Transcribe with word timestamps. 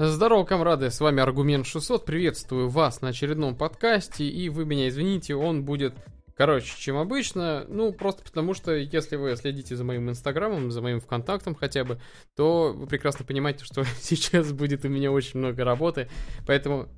Здорово, 0.00 0.44
комрады, 0.44 0.92
с 0.92 1.00
вами 1.00 1.20
Аргумент 1.20 1.66
600, 1.66 2.04
приветствую 2.04 2.68
вас 2.68 3.00
на 3.00 3.08
очередном 3.08 3.56
подкасте, 3.56 4.28
и 4.28 4.48
вы 4.48 4.64
меня 4.64 4.88
извините, 4.88 5.34
он 5.34 5.64
будет 5.64 5.92
короче, 6.36 6.72
чем 6.78 6.96
обычно, 6.98 7.64
ну, 7.66 7.92
просто 7.92 8.22
потому 8.22 8.54
что, 8.54 8.76
если 8.76 9.16
вы 9.16 9.34
следите 9.34 9.74
за 9.74 9.82
моим 9.82 10.08
инстаграмом, 10.08 10.70
за 10.70 10.82
моим 10.82 11.00
вконтактом 11.00 11.56
хотя 11.56 11.82
бы, 11.82 12.00
то 12.36 12.72
вы 12.72 12.86
прекрасно 12.86 13.24
понимаете, 13.24 13.64
что 13.64 13.82
сейчас 14.00 14.52
будет 14.52 14.84
у 14.84 14.88
меня 14.88 15.10
очень 15.10 15.40
много 15.40 15.64
работы, 15.64 16.08
поэтому 16.46 16.88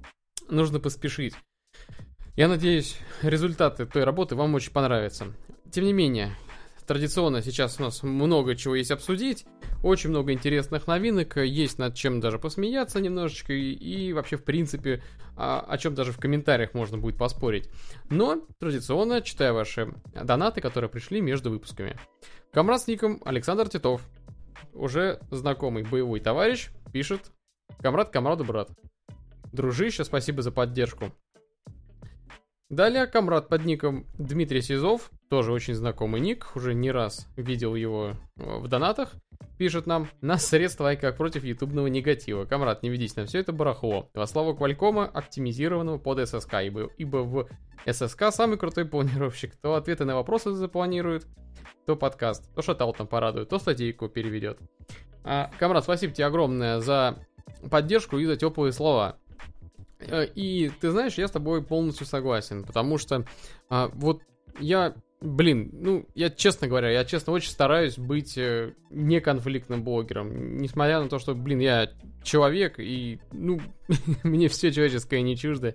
нужно 0.50 0.78
поспешить. 0.78 1.32
Я 2.36 2.48
надеюсь, 2.48 2.98
результаты 3.22 3.86
той 3.86 4.04
работы 4.04 4.36
вам 4.36 4.54
очень 4.54 4.72
понравятся. 4.72 5.32
Тем 5.72 5.86
не 5.86 5.94
менее, 5.94 6.36
традиционно 6.90 7.40
сейчас 7.40 7.78
у 7.78 7.84
нас 7.84 8.02
много 8.02 8.56
чего 8.56 8.74
есть 8.74 8.90
обсудить, 8.90 9.46
очень 9.84 10.10
много 10.10 10.32
интересных 10.32 10.88
новинок, 10.88 11.36
есть 11.36 11.78
над 11.78 11.94
чем 11.94 12.18
даже 12.18 12.40
посмеяться 12.40 13.00
немножечко, 13.00 13.52
и, 13.52 13.70
и 13.74 14.12
вообще, 14.12 14.36
в 14.36 14.42
принципе, 14.42 15.00
о, 15.36 15.60
о 15.60 15.78
чем 15.78 15.94
даже 15.94 16.10
в 16.10 16.18
комментариях 16.18 16.74
можно 16.74 16.98
будет 16.98 17.16
поспорить. 17.16 17.70
Но, 18.08 18.44
традиционно, 18.58 19.22
читаю 19.22 19.54
ваши 19.54 19.94
донаты, 20.20 20.60
которые 20.60 20.90
пришли 20.90 21.20
между 21.20 21.50
выпусками. 21.50 21.96
Комрад 22.52 22.82
с 22.82 22.88
ником 22.88 23.22
Александр 23.24 23.68
Титов, 23.68 24.02
уже 24.72 25.20
знакомый 25.30 25.84
боевой 25.84 26.18
товарищ, 26.18 26.70
пишет 26.92 27.30
«Комрад, 27.80 28.10
комраду, 28.10 28.42
брат». 28.42 28.68
Дружище, 29.52 30.02
спасибо 30.02 30.42
за 30.42 30.50
поддержку. 30.50 31.12
Далее 32.70 33.08
комрад 33.08 33.48
под 33.48 33.64
ником 33.64 34.06
Дмитрий 34.16 34.62
Сизов, 34.62 35.10
тоже 35.28 35.52
очень 35.52 35.74
знакомый 35.74 36.20
ник, 36.20 36.52
уже 36.54 36.72
не 36.72 36.92
раз 36.92 37.26
видел 37.36 37.74
его 37.74 38.12
э, 38.36 38.58
в 38.58 38.68
донатах, 38.68 39.16
пишет 39.58 39.88
нам 39.88 40.08
«Нас 40.20 40.46
средства 40.46 40.94
как 40.94 41.16
против 41.16 41.42
ютубного 41.42 41.88
негатива. 41.88 42.44
Комрад, 42.44 42.84
не 42.84 42.88
ведись 42.88 43.16
на 43.16 43.26
все 43.26 43.40
это 43.40 43.52
барахло. 43.52 44.08
Во 44.14 44.24
славу 44.24 44.54
Квалькома, 44.54 45.04
оптимизированного 45.04 45.98
под 45.98 46.28
ССК, 46.28 46.62
ибо, 46.62 46.90
ибо 46.96 47.16
в 47.18 47.48
ССК 47.90 48.26
самый 48.30 48.56
крутой 48.56 48.84
планировщик. 48.84 49.56
То 49.56 49.74
ответы 49.74 50.04
на 50.04 50.14
вопросы 50.14 50.52
запланирует, 50.52 51.26
то 51.86 51.96
подкаст, 51.96 52.54
то 52.54 52.62
шатал 52.62 52.92
там 52.92 53.08
порадует, 53.08 53.48
то 53.48 53.58
статейку 53.58 54.08
переведет. 54.08 54.60
А, 55.24 55.50
Камрад, 55.58 55.82
спасибо 55.82 56.14
тебе 56.14 56.26
огромное 56.26 56.78
за 56.78 57.18
поддержку 57.68 58.16
и 58.18 58.26
за 58.26 58.36
теплые 58.36 58.70
слова. 58.70 59.18
Э, 60.00 60.26
и 60.34 60.70
ты 60.80 60.90
знаешь, 60.90 61.14
я 61.14 61.28
с 61.28 61.30
тобой 61.30 61.62
полностью 61.62 62.06
согласен, 62.06 62.64
потому 62.64 62.98
что 62.98 63.24
а, 63.68 63.88
вот 63.94 64.22
я, 64.58 64.94
блин, 65.20 65.70
ну, 65.72 66.06
я 66.14 66.30
честно 66.30 66.68
говоря, 66.68 66.90
я 66.90 67.04
честно 67.04 67.32
очень 67.32 67.50
стараюсь 67.50 67.98
быть 67.98 68.36
э, 68.36 68.74
неконфликтным 68.90 69.82
блогером, 69.84 70.58
несмотря 70.58 71.00
на 71.00 71.08
то, 71.08 71.18
что, 71.18 71.34
блин, 71.34 71.60
я 71.60 71.90
человек, 72.22 72.78
и, 72.78 73.20
ну, 73.32 73.60
мне 74.22 74.48
все 74.48 74.72
человеческое 74.72 75.22
не 75.22 75.36
чуждо. 75.36 75.74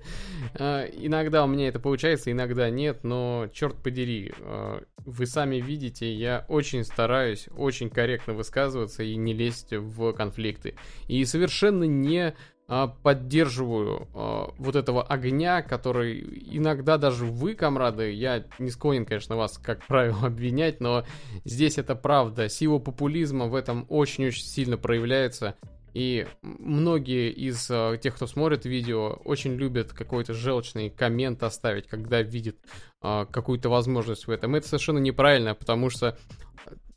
Э, 0.53 0.87
иногда 0.91 1.43
у 1.43 1.47
меня 1.47 1.67
это 1.67 1.79
получается, 1.79 2.31
иногда 2.31 2.69
нет, 2.69 3.03
но, 3.03 3.47
черт 3.53 3.81
подери, 3.81 4.33
э, 4.37 4.79
вы 5.05 5.25
сами 5.25 5.57
видите, 5.57 6.13
я 6.13 6.45
очень 6.49 6.83
стараюсь 6.83 7.47
очень 7.55 7.89
корректно 7.89 8.33
высказываться 8.33 9.03
и 9.03 9.15
не 9.15 9.33
лезть 9.33 9.73
в 9.73 10.13
конфликты. 10.13 10.75
И 11.07 11.23
совершенно 11.25 11.83
не 11.83 12.35
поддерживаю 12.67 14.08
э, 14.13 14.53
вот 14.58 14.75
этого 14.75 15.03
огня, 15.03 15.61
который 15.61 16.19
иногда 16.52 16.97
даже 16.97 17.25
вы, 17.25 17.53
комрады, 17.53 18.11
я 18.11 18.45
не 18.58 18.71
склонен, 18.71 19.05
конечно, 19.05 19.35
вас, 19.35 19.59
как 19.59 19.85
правило, 19.85 20.19
обвинять, 20.25 20.80
но 20.80 21.05
здесь 21.43 21.77
это 21.77 21.95
правда. 21.95 22.49
Сила 22.49 22.80
популизма 22.80 23.45
в 23.45 23.55
этом 23.55 23.86
очень-очень 23.89 24.43
сильно 24.43 24.77
проявляется. 24.77 25.55
И 25.93 26.27
многие 26.41 27.31
из 27.31 27.69
э, 27.69 27.97
тех, 28.02 28.16
кто 28.16 28.27
смотрит 28.27 28.66
видео, 28.66 29.13
очень 29.23 29.53
любят 29.53 29.93
какой-то 29.93 30.33
желчный 30.33 30.89
коммент 30.89 31.41
оставить, 31.43 31.88
когда 31.88 32.21
видят 32.21 32.58
э, 33.02 33.26
какую-то 33.32 33.70
возможность 33.70 34.27
в 34.27 34.32
этом. 34.32 34.55
Это 34.55 34.67
совершенно 34.67 34.97
неправильно, 34.97 35.55
потому 35.55 35.89
что 35.89 36.17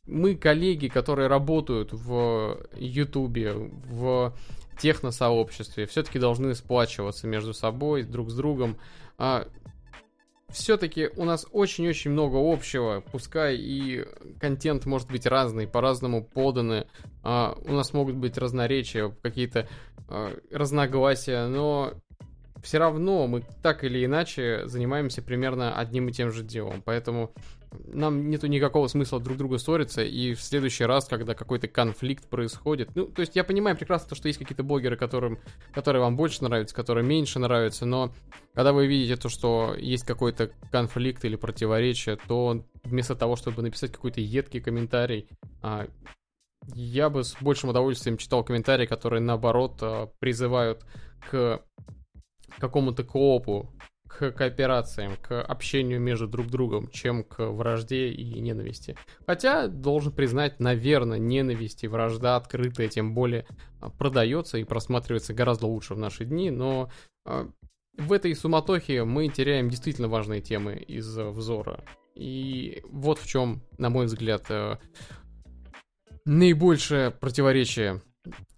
мы 0.08 0.34
коллеги, 0.34 0.88
которые 0.88 1.28
работают 1.28 1.92
в 1.92 2.58
Ютубе, 2.76 3.52
в 3.52 4.34
техносообществе 4.80 5.86
все-таки 5.86 6.18
должны 6.18 6.54
сплачиваться 6.54 7.26
между 7.26 7.52
собой, 7.52 8.04
друг 8.04 8.30
с 8.30 8.34
другом. 8.34 8.78
А, 9.18 9.46
все-таки 10.50 11.10
у 11.16 11.24
нас 11.24 11.46
очень-очень 11.52 12.10
много 12.10 12.36
общего, 12.36 13.02
пускай 13.12 13.56
и 13.56 14.06
контент 14.40 14.86
может 14.86 15.10
быть 15.10 15.26
разный, 15.26 15.66
по-разному 15.66 16.24
поданы, 16.24 16.86
а, 17.22 17.56
у 17.64 17.72
нас 17.72 17.92
могут 17.92 18.16
быть 18.16 18.38
разноречия, 18.38 19.14
какие-то 19.22 19.68
а, 20.08 20.32
разногласия, 20.50 21.46
но 21.48 21.92
все 22.62 22.78
равно 22.78 23.26
мы 23.26 23.42
так 23.62 23.84
или 23.84 24.04
иначе 24.04 24.62
занимаемся 24.64 25.22
примерно 25.22 25.76
одним 25.76 26.08
и 26.08 26.12
тем 26.12 26.32
же 26.32 26.42
делом, 26.42 26.82
поэтому 26.82 27.32
нам 27.86 28.30
нету 28.30 28.46
никакого 28.46 28.86
смысла 28.88 29.20
друг 29.20 29.36
друга 29.36 29.58
ссориться, 29.58 30.02
и 30.02 30.34
в 30.34 30.42
следующий 30.42 30.84
раз, 30.84 31.06
когда 31.06 31.34
какой-то 31.34 31.68
конфликт 31.68 32.28
происходит, 32.28 32.90
ну, 32.94 33.06
то 33.06 33.20
есть 33.20 33.36
я 33.36 33.44
понимаю 33.44 33.76
прекрасно 33.76 34.10
то, 34.10 34.14
что 34.14 34.28
есть 34.28 34.38
какие-то 34.38 34.62
блогеры, 34.62 34.96
которым, 34.96 35.38
которые 35.72 36.02
вам 36.02 36.16
больше 36.16 36.42
нравятся, 36.44 36.74
которые 36.74 37.06
меньше 37.06 37.38
нравятся, 37.38 37.86
но 37.86 38.12
когда 38.54 38.72
вы 38.72 38.86
видите 38.86 39.16
то, 39.16 39.28
что 39.28 39.74
есть 39.76 40.04
какой-то 40.04 40.50
конфликт 40.70 41.24
или 41.24 41.36
противоречие, 41.36 42.16
то 42.16 42.64
вместо 42.84 43.14
того, 43.14 43.36
чтобы 43.36 43.62
написать 43.62 43.92
какой-то 43.92 44.20
едкий 44.20 44.60
комментарий, 44.60 45.28
а, 45.62 45.86
я 46.74 47.08
бы 47.10 47.24
с 47.24 47.36
большим 47.40 47.70
удовольствием 47.70 48.16
читал 48.16 48.44
комментарии, 48.44 48.86
которые, 48.86 49.20
наоборот, 49.20 49.78
а, 49.80 50.10
призывают 50.18 50.84
к 51.30 51.62
какому-то 52.58 53.04
коопу, 53.04 53.72
к 54.08 54.32
кооперациям, 54.32 55.16
к 55.16 55.40
общению 55.40 56.00
между 56.00 56.26
друг 56.26 56.48
другом, 56.48 56.88
чем 56.90 57.22
к 57.22 57.44
вражде 57.50 58.08
и 58.08 58.40
ненависти. 58.40 58.96
Хотя, 59.26 59.68
должен 59.68 60.12
признать, 60.12 60.58
наверное, 60.58 61.18
ненависть 61.18 61.84
и 61.84 61.88
вражда 61.88 62.36
открытая, 62.36 62.88
тем 62.88 63.14
более 63.14 63.46
а, 63.80 63.90
продается 63.90 64.58
и 64.58 64.64
просматривается 64.64 65.34
гораздо 65.34 65.66
лучше 65.66 65.94
в 65.94 65.98
наши 65.98 66.24
дни, 66.24 66.50
но 66.50 66.90
а, 67.24 67.48
в 67.96 68.12
этой 68.12 68.34
суматохе 68.34 69.04
мы 69.04 69.28
теряем 69.28 69.68
действительно 69.68 70.08
важные 70.08 70.40
темы 70.40 70.76
из 70.76 71.06
взора. 71.16 71.84
И 72.14 72.82
вот 72.90 73.18
в 73.18 73.26
чем, 73.26 73.62
на 73.76 73.90
мой 73.90 74.06
взгляд, 74.06 74.50
наибольшее 76.24 77.10
противоречие. 77.10 78.02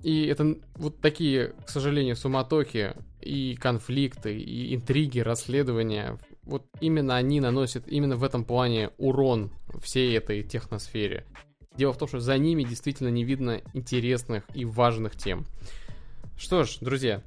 И 0.02 0.26
это 0.26 0.56
вот 0.74 1.00
такие, 1.00 1.54
к 1.64 1.68
сожалению, 1.68 2.16
суматохи 2.16 2.94
и 3.20 3.56
конфликты, 3.56 4.38
и 4.38 4.74
интриги, 4.74 5.20
расследования, 5.20 6.18
вот 6.42 6.66
именно 6.80 7.16
они 7.16 7.40
наносят 7.40 7.86
именно 7.86 8.16
в 8.16 8.24
этом 8.24 8.44
плане 8.44 8.90
урон 8.98 9.52
всей 9.82 10.16
этой 10.16 10.42
техносфере. 10.42 11.26
Дело 11.76 11.92
в 11.92 11.98
том, 11.98 12.08
что 12.08 12.20
за 12.20 12.36
ними 12.36 12.64
действительно 12.64 13.08
не 13.08 13.24
видно 13.24 13.60
интересных 13.72 14.44
и 14.54 14.64
важных 14.64 15.16
тем. 15.16 15.46
Что 16.36 16.64
ж, 16.64 16.78
друзья, 16.80 17.22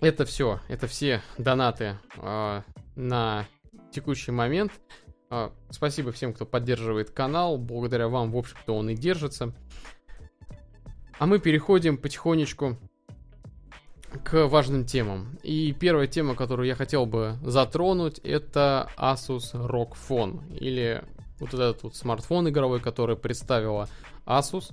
это 0.00 0.24
все, 0.24 0.60
это 0.68 0.86
все 0.86 1.22
донаты 1.38 1.98
э, 2.16 2.62
на 2.94 3.46
текущий 3.90 4.30
момент. 4.30 4.72
Э, 5.30 5.50
спасибо 5.70 6.12
всем, 6.12 6.34
кто 6.34 6.46
поддерживает 6.46 7.10
канал. 7.10 7.58
Благодаря 7.58 8.08
вам, 8.08 8.30
в 8.32 8.36
общем-то, 8.36 8.74
он 8.74 8.90
и 8.90 8.94
держится. 8.94 9.52
А 11.18 11.26
мы 11.26 11.38
переходим 11.38 11.96
потихонечку 11.96 12.78
к 14.24 14.46
важным 14.46 14.84
темам. 14.84 15.38
И 15.42 15.72
первая 15.72 16.06
тема, 16.06 16.34
которую 16.34 16.66
я 16.66 16.74
хотел 16.74 17.06
бы 17.06 17.36
затронуть, 17.42 18.18
это 18.20 18.90
Asus 18.96 19.52
ROG 19.54 19.94
Phone. 20.08 20.56
Или 20.56 21.04
вот 21.38 21.54
этот 21.54 21.82
вот 21.82 21.96
смартфон 21.96 22.48
игровой, 22.48 22.80
который 22.80 23.16
представила 23.16 23.88
Asus. 24.26 24.72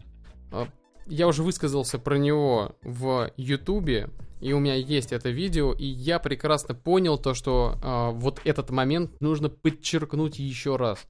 А, 0.52 0.68
я 1.08 1.28
уже 1.28 1.44
высказался 1.44 1.98
про 2.00 2.18
него 2.18 2.76
в 2.84 3.32
YouTube, 3.38 4.12
и 4.42 4.54
у 4.54 4.60
меня 4.60 4.76
есть 4.76 5.12
это 5.12 5.30
видео, 5.30 5.74
и 5.74 5.86
я 5.86 6.20
прекрасно 6.20 6.76
понял 6.76 7.18
то, 7.18 7.34
что 7.34 7.78
э, 7.82 8.12
вот 8.14 8.42
этот 8.46 8.70
момент 8.70 9.20
нужно 9.20 9.50
подчеркнуть 9.50 10.40
еще 10.40 10.76
раз. 10.76 11.08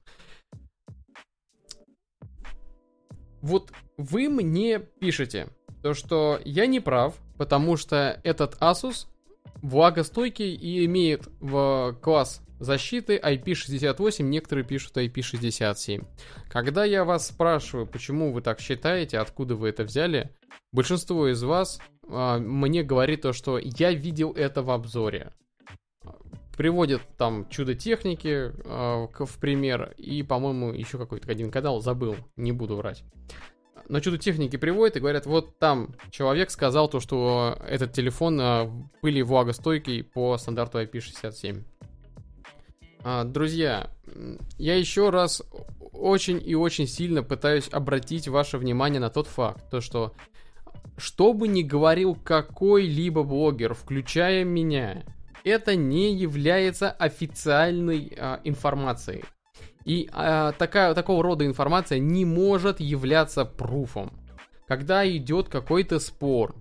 Вот 3.42 3.72
вы 3.96 4.28
мне 4.28 4.78
пишете, 4.78 5.48
то 5.82 5.94
что 5.94 6.40
я 6.44 6.66
не 6.66 6.80
прав, 6.80 7.14
потому 7.40 7.78
что 7.78 8.20
этот 8.22 8.56
Asus 8.60 9.06
влагостойкий 9.62 10.54
и 10.54 10.84
имеет 10.84 11.26
в 11.40 11.96
класс 12.02 12.42
защиты 12.58 13.16
IP68, 13.16 14.22
некоторые 14.22 14.66
пишут 14.66 14.98
IP67. 14.98 16.06
Когда 16.50 16.84
я 16.84 17.02
вас 17.06 17.28
спрашиваю, 17.28 17.86
почему 17.86 18.30
вы 18.34 18.42
так 18.42 18.60
считаете, 18.60 19.18
откуда 19.18 19.54
вы 19.54 19.70
это 19.70 19.84
взяли, 19.84 20.36
большинство 20.70 21.28
из 21.28 21.42
вас 21.42 21.80
э, 22.06 22.36
мне 22.40 22.82
говорит 22.82 23.22
то, 23.22 23.32
что 23.32 23.58
я 23.58 23.90
видел 23.90 24.32
это 24.32 24.62
в 24.62 24.70
обзоре. 24.70 25.32
Приводят 26.58 27.00
там 27.16 27.48
чудо 27.48 27.74
техники 27.74 28.52
э, 28.52 29.06
в 29.18 29.38
пример, 29.40 29.94
и, 29.96 30.22
по-моему, 30.22 30.74
еще 30.74 30.98
какой-то 30.98 31.32
один 31.32 31.50
канал, 31.50 31.80
забыл, 31.80 32.16
не 32.36 32.52
буду 32.52 32.76
врать. 32.76 33.02
На 33.90 34.00
чудо 34.00 34.18
техники 34.18 34.56
приводят 34.56 34.96
и 34.96 35.00
говорят, 35.00 35.26
вот 35.26 35.58
там 35.58 35.94
человек 36.10 36.50
сказал 36.50 36.88
то, 36.88 37.00
что 37.00 37.58
этот 37.66 37.92
телефон 37.92 38.38
а, 38.40 38.70
пыли 39.00 39.22
влагостойкий 39.22 40.04
по 40.04 40.38
стандарту 40.38 40.80
IP67. 40.80 41.64
А, 43.02 43.24
друзья, 43.24 43.90
я 44.58 44.76
еще 44.76 45.10
раз 45.10 45.42
очень 45.92 46.40
и 46.44 46.54
очень 46.54 46.86
сильно 46.86 47.24
пытаюсь 47.24 47.68
обратить 47.72 48.28
ваше 48.28 48.58
внимание 48.58 49.00
на 49.00 49.10
тот 49.10 49.26
факт, 49.26 49.68
то 49.70 49.80
что 49.80 50.14
что 50.96 51.32
бы 51.32 51.48
ни 51.48 51.62
говорил 51.62 52.14
какой-либо 52.14 53.24
блогер, 53.24 53.74
включая 53.74 54.44
меня, 54.44 55.02
это 55.44 55.74
не 55.74 56.14
является 56.14 56.90
официальной 56.90 58.12
а, 58.16 58.40
информацией. 58.44 59.24
И 59.90 60.08
а, 60.12 60.52
такая, 60.52 60.94
такого 60.94 61.20
рода 61.20 61.44
информация 61.44 61.98
не 61.98 62.24
может 62.24 62.78
являться 62.78 63.44
пруфом. 63.44 64.12
Когда 64.68 65.04
идет 65.04 65.48
какой-то 65.48 65.98
спор, 65.98 66.54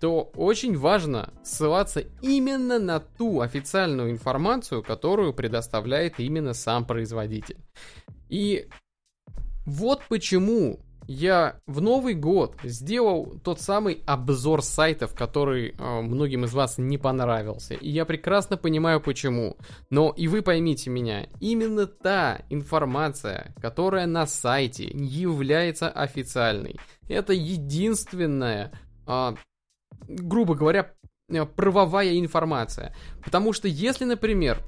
то 0.00 0.30
очень 0.36 0.78
важно 0.78 1.32
ссылаться 1.42 2.04
именно 2.20 2.78
на 2.78 3.00
ту 3.00 3.40
официальную 3.40 4.12
информацию, 4.12 4.84
которую 4.84 5.34
предоставляет 5.34 6.20
именно 6.20 6.54
сам 6.54 6.84
производитель. 6.84 7.58
И 8.28 8.68
вот 9.66 10.02
почему 10.08 10.78
я 11.12 11.60
в 11.66 11.80
Новый 11.80 12.14
год 12.14 12.56
сделал 12.64 13.38
тот 13.44 13.60
самый 13.60 14.02
обзор 14.06 14.62
сайтов, 14.62 15.14
который 15.14 15.74
э, 15.78 16.00
многим 16.00 16.44
из 16.44 16.54
вас 16.54 16.78
не 16.78 16.98
понравился. 16.98 17.74
И 17.74 17.90
я 17.90 18.04
прекрасно 18.04 18.56
понимаю 18.56 19.00
почему. 19.00 19.56
Но 19.90 20.12
и 20.16 20.26
вы 20.26 20.42
поймите 20.42 20.90
меня, 20.90 21.28
именно 21.40 21.86
та 21.86 22.40
информация, 22.48 23.54
которая 23.60 24.06
на 24.06 24.26
сайте 24.26 24.84
является 24.84 25.90
официальной, 25.90 26.76
это 27.08 27.32
единственная, 27.32 28.72
э, 29.06 29.34
грубо 30.08 30.54
говоря, 30.54 30.94
э, 31.28 31.44
правовая 31.44 32.18
информация. 32.18 32.94
Потому 33.22 33.52
что 33.52 33.68
если, 33.68 34.04
например, 34.04 34.62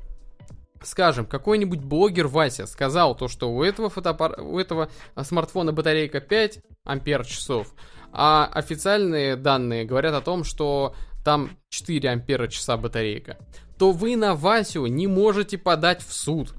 скажем, 0.85 1.27
какой-нибудь 1.27 1.81
блогер 1.81 2.29
Вася 2.29 2.67
сказал 2.67 3.15
то, 3.17 3.29
что 3.29 3.53
у 3.53 3.63
этого, 3.63 3.91
фотоаппар... 3.91 4.41
у 4.41 4.59
этого 4.59 4.89
смартфона 5.21 5.73
батарейка 5.73 6.21
5 6.21 6.61
ампер 6.85 7.25
часов, 7.25 7.75
а 8.13 8.49
официальные 8.53 9.37
данные 9.37 9.85
говорят 9.85 10.15
о 10.15 10.21
том, 10.21 10.45
что 10.45 10.95
там 11.25 11.51
4 11.71 12.09
ампера 12.09 12.49
часа 12.49 12.77
батарейка, 12.77 13.39
то 13.79 13.93
вы 13.93 14.17
на 14.17 14.35
Васю 14.35 14.87
не 14.87 15.07
можете 15.07 15.59
подать 15.59 16.03
в 16.03 16.13
суд. 16.13 16.55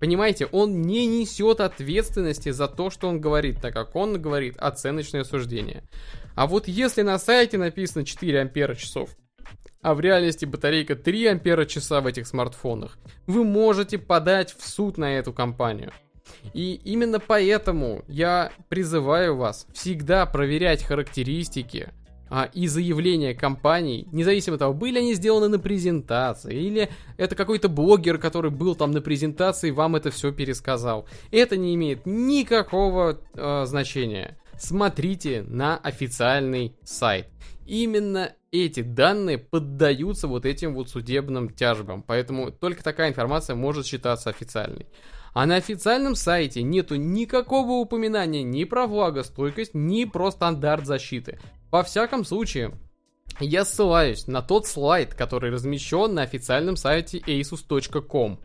Понимаете, 0.00 0.46
он 0.46 0.82
не 0.82 1.06
несет 1.06 1.60
ответственности 1.60 2.50
за 2.50 2.68
то, 2.68 2.90
что 2.90 3.08
он 3.08 3.20
говорит, 3.20 3.60
так 3.62 3.72
как 3.72 3.96
он 3.96 4.20
говорит 4.20 4.56
оценочное 4.58 5.24
суждение. 5.24 5.84
А 6.34 6.46
вот 6.46 6.68
если 6.68 7.02
на 7.02 7.18
сайте 7.18 7.56
написано 7.56 8.04
4 8.04 8.40
ампера 8.40 8.74
часов, 8.74 9.10
а 9.86 9.94
в 9.94 10.00
реальности 10.00 10.44
батарейка 10.44 10.96
3 10.96 11.26
ампера 11.26 11.64
часа 11.64 12.00
в 12.00 12.08
этих 12.08 12.26
смартфонах, 12.26 12.98
вы 13.28 13.44
можете 13.44 13.98
подать 13.98 14.52
в 14.52 14.68
суд 14.68 14.98
на 14.98 15.16
эту 15.16 15.32
компанию. 15.32 15.92
И 16.54 16.74
именно 16.82 17.20
поэтому 17.20 18.02
я 18.08 18.50
призываю 18.68 19.36
вас 19.36 19.68
всегда 19.72 20.26
проверять 20.26 20.82
характеристики 20.82 21.90
а, 22.28 22.50
и 22.52 22.66
заявления 22.66 23.32
компаний, 23.32 24.08
независимо 24.10 24.54
от 24.54 24.58
того, 24.58 24.74
были 24.74 24.98
они 24.98 25.14
сделаны 25.14 25.46
на 25.46 25.60
презентации, 25.60 26.52
или 26.52 26.88
это 27.16 27.36
какой-то 27.36 27.68
блогер, 27.68 28.18
который 28.18 28.50
был 28.50 28.74
там 28.74 28.90
на 28.90 29.00
презентации, 29.00 29.70
вам 29.70 29.94
это 29.94 30.10
все 30.10 30.32
пересказал. 30.32 31.06
Это 31.30 31.56
не 31.56 31.76
имеет 31.76 32.06
никакого 32.06 33.20
э, 33.34 33.66
значения. 33.66 34.36
Смотрите 34.58 35.44
на 35.46 35.76
официальный 35.76 36.74
сайт. 36.82 37.28
Именно 37.66 38.32
эти 38.52 38.80
данные 38.80 39.38
поддаются 39.38 40.28
вот 40.28 40.46
этим 40.46 40.74
вот 40.74 40.88
судебным 40.88 41.50
тяжбам, 41.50 42.02
поэтому 42.02 42.52
только 42.52 42.84
такая 42.84 43.10
информация 43.10 43.56
может 43.56 43.86
считаться 43.86 44.30
официальной. 44.30 44.86
А 45.34 45.46
на 45.46 45.56
официальном 45.56 46.14
сайте 46.14 46.62
нету 46.62 46.94
никакого 46.94 47.72
упоминания 47.72 48.44
ни 48.44 48.64
про 48.64 48.86
влагостойкость, 48.86 49.74
ни 49.74 50.04
про 50.04 50.30
стандарт 50.30 50.86
защиты. 50.86 51.40
Во 51.72 51.82
всяком 51.82 52.24
случае, 52.24 52.72
я 53.40 53.64
ссылаюсь 53.64 54.28
на 54.28 54.42
тот 54.42 54.66
слайд, 54.66 55.14
который 55.14 55.50
размещен 55.50 56.14
на 56.14 56.22
официальном 56.22 56.76
сайте 56.76 57.18
asus.com. 57.18 58.40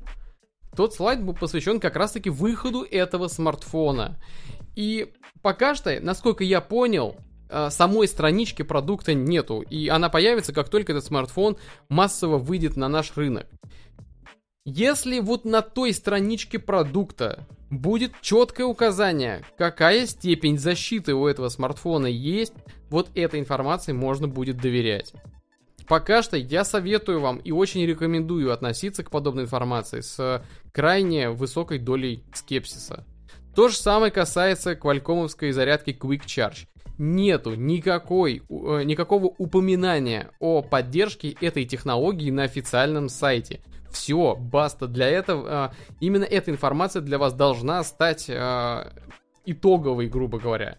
Тот 0.75 0.95
слайд 0.95 1.23
был 1.23 1.35
посвящен 1.35 1.79
как 1.79 1.95
раз-таки 1.95 2.29
выходу 2.29 2.81
этого 2.81 3.27
смартфона. 3.27 4.19
И 4.75 5.13
пока 5.41 5.75
что, 5.75 5.97
насколько 6.01 6.43
я 6.43 6.59
понял, 6.59 7.15
самой 7.69 8.07
странички 8.07 8.61
продукта 8.61 9.13
нету, 9.13 9.61
и 9.61 9.87
она 9.87 10.09
появится, 10.09 10.53
как 10.53 10.69
только 10.69 10.93
этот 10.93 11.05
смартфон 11.05 11.57
массово 11.89 12.37
выйдет 12.37 12.77
на 12.77 12.87
наш 12.87 13.15
рынок. 13.15 13.47
Если 14.63 15.19
вот 15.19 15.43
на 15.43 15.61
той 15.61 15.91
страничке 15.91 16.59
продукта 16.59 17.47
будет 17.71 18.13
четкое 18.21 18.67
указание, 18.67 19.43
какая 19.57 20.05
степень 20.05 20.59
защиты 20.59 21.15
у 21.15 21.25
этого 21.25 21.49
смартфона 21.49 22.05
есть, 22.05 22.53
вот 22.89 23.09
этой 23.15 23.39
информации 23.39 23.93
можно 23.93 24.27
будет 24.27 24.57
доверять. 24.57 25.13
Пока 25.87 26.21
что 26.21 26.37
я 26.37 26.63
советую 26.63 27.21
вам 27.21 27.37
и 27.37 27.51
очень 27.51 27.85
рекомендую 27.85 28.53
относиться 28.53 29.03
к 29.03 29.09
подобной 29.09 29.45
информации 29.45 30.01
с 30.01 30.45
крайне 30.71 31.31
высокой 31.31 31.79
долей 31.79 32.23
скепсиса. 32.33 33.03
То 33.55 33.67
же 33.67 33.75
самое 33.75 34.11
касается 34.11 34.75
квалькомовской 34.75 35.51
зарядки 35.51 35.89
Quick 35.89 36.25
Charge 36.25 36.67
нету 37.01 37.55
никакой, 37.55 38.43
э, 38.47 38.83
никакого 38.83 39.25
упоминания 39.37 40.29
о 40.39 40.61
поддержке 40.61 41.35
этой 41.41 41.65
технологии 41.65 42.29
на 42.29 42.43
официальном 42.43 43.09
сайте. 43.09 43.61
Все, 43.89 44.35
баста. 44.35 44.87
Для 44.87 45.09
этого 45.09 45.71
э, 45.71 45.95
именно 45.99 46.23
эта 46.23 46.51
информация 46.51 47.01
для 47.01 47.17
вас 47.17 47.33
должна 47.33 47.83
стать 47.83 48.29
э, 48.29 48.91
итоговой, 49.45 50.07
грубо 50.07 50.39
говоря. 50.39 50.77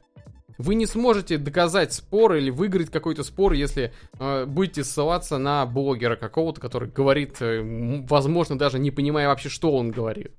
Вы 0.58 0.76
не 0.76 0.86
сможете 0.86 1.38
доказать 1.38 1.92
спор 1.92 2.34
или 2.34 2.50
выиграть 2.50 2.90
какой-то 2.90 3.24
спор, 3.24 3.52
если 3.54 3.92
э, 4.20 4.44
будете 4.46 4.84
ссылаться 4.84 5.38
на 5.38 5.66
блогера 5.66 6.14
какого-то, 6.14 6.60
который 6.60 6.88
говорит, 6.88 7.40
э, 7.40 8.02
возможно, 8.08 8.56
даже 8.56 8.78
не 8.78 8.92
понимая 8.92 9.26
вообще, 9.26 9.48
что 9.48 9.72
он 9.76 9.90
говорит. 9.90 10.32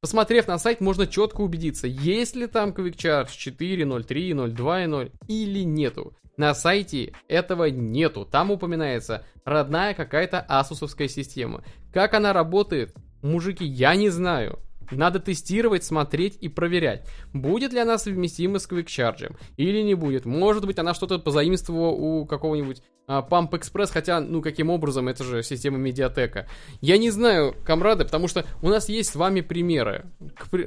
Посмотрев 0.00 0.48
на 0.48 0.58
сайт, 0.58 0.80
можно 0.80 1.06
четко 1.06 1.42
убедиться, 1.42 1.86
есть 1.86 2.34
ли 2.34 2.46
там 2.46 2.70
Quick 2.70 2.96
Charge 2.96 3.28
4.0, 3.28 4.06
3.0, 4.06 4.54
2.0 4.54 5.12
или 5.28 5.60
нету. 5.60 6.16
На 6.38 6.54
сайте 6.54 7.12
этого 7.28 7.66
нету. 7.66 8.24
Там 8.24 8.50
упоминается 8.50 9.26
родная 9.44 9.92
какая-то 9.92 10.40
асусовская 10.40 11.06
система. 11.06 11.62
Как 11.92 12.14
она 12.14 12.32
работает, 12.32 12.94
мужики, 13.20 13.66
я 13.66 13.94
не 13.94 14.08
знаю. 14.08 14.58
Надо 14.90 15.20
тестировать, 15.20 15.84
смотреть 15.84 16.36
и 16.40 16.48
проверять, 16.48 17.06
будет 17.32 17.72
ли 17.72 17.80
она 17.80 17.98
совместима 17.98 18.58
с 18.58 18.68
Quick 18.68 18.86
Charge 18.86 19.36
или 19.56 19.82
не 19.82 19.94
будет. 19.94 20.24
Может 20.24 20.66
быть, 20.66 20.78
она 20.78 20.94
что-то 20.94 21.18
позаимствовала 21.18 21.90
у 21.90 22.26
какого-нибудь 22.26 22.82
а, 23.06 23.26
Pump 23.28 23.50
Express, 23.50 23.90
хотя, 23.92 24.20
ну, 24.20 24.40
каким 24.40 24.70
образом, 24.70 25.08
это 25.08 25.24
же 25.24 25.42
система 25.42 25.78
медиатека. 25.78 26.48
Я 26.80 26.96
не 26.96 27.10
знаю, 27.10 27.54
комрады, 27.64 28.04
потому 28.04 28.28
что 28.28 28.46
у 28.62 28.68
нас 28.68 28.88
есть 28.88 29.10
с 29.10 29.16
вами 29.16 29.40
примеры. 29.40 30.06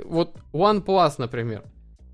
Вот 0.06 0.36
OnePlus, 0.52 1.16
например. 1.18 1.64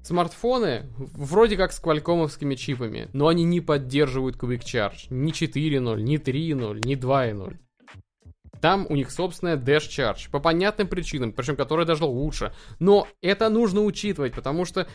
Смартфоны 0.03 0.87
вроде 0.97 1.57
как 1.57 1.71
с 1.71 1.79
квалькомовскими 1.79 2.55
чипами, 2.55 3.09
но 3.13 3.27
они 3.27 3.43
не 3.43 3.59
поддерживают 3.59 4.37
Quick 4.37 4.61
Charge. 4.61 5.07
Ни 5.09 5.31
4.0, 5.31 6.01
ни 6.01 6.17
3.0, 6.17 6.85
ни 6.85 6.95
2.0. 6.95 7.57
Там 8.61 8.85
у 8.89 8.95
них 8.95 9.11
собственная 9.11 9.57
Dash 9.57 9.87
Charge. 9.87 10.29
По 10.31 10.39
понятным 10.39 10.87
причинам, 10.87 11.31
причем 11.31 11.55
которая 11.55 11.85
даже 11.85 12.05
лучше. 12.05 12.53
Но 12.79 13.07
это 13.21 13.49
нужно 13.49 13.81
учитывать, 13.81 14.33
потому 14.33 14.65
что 14.65 14.87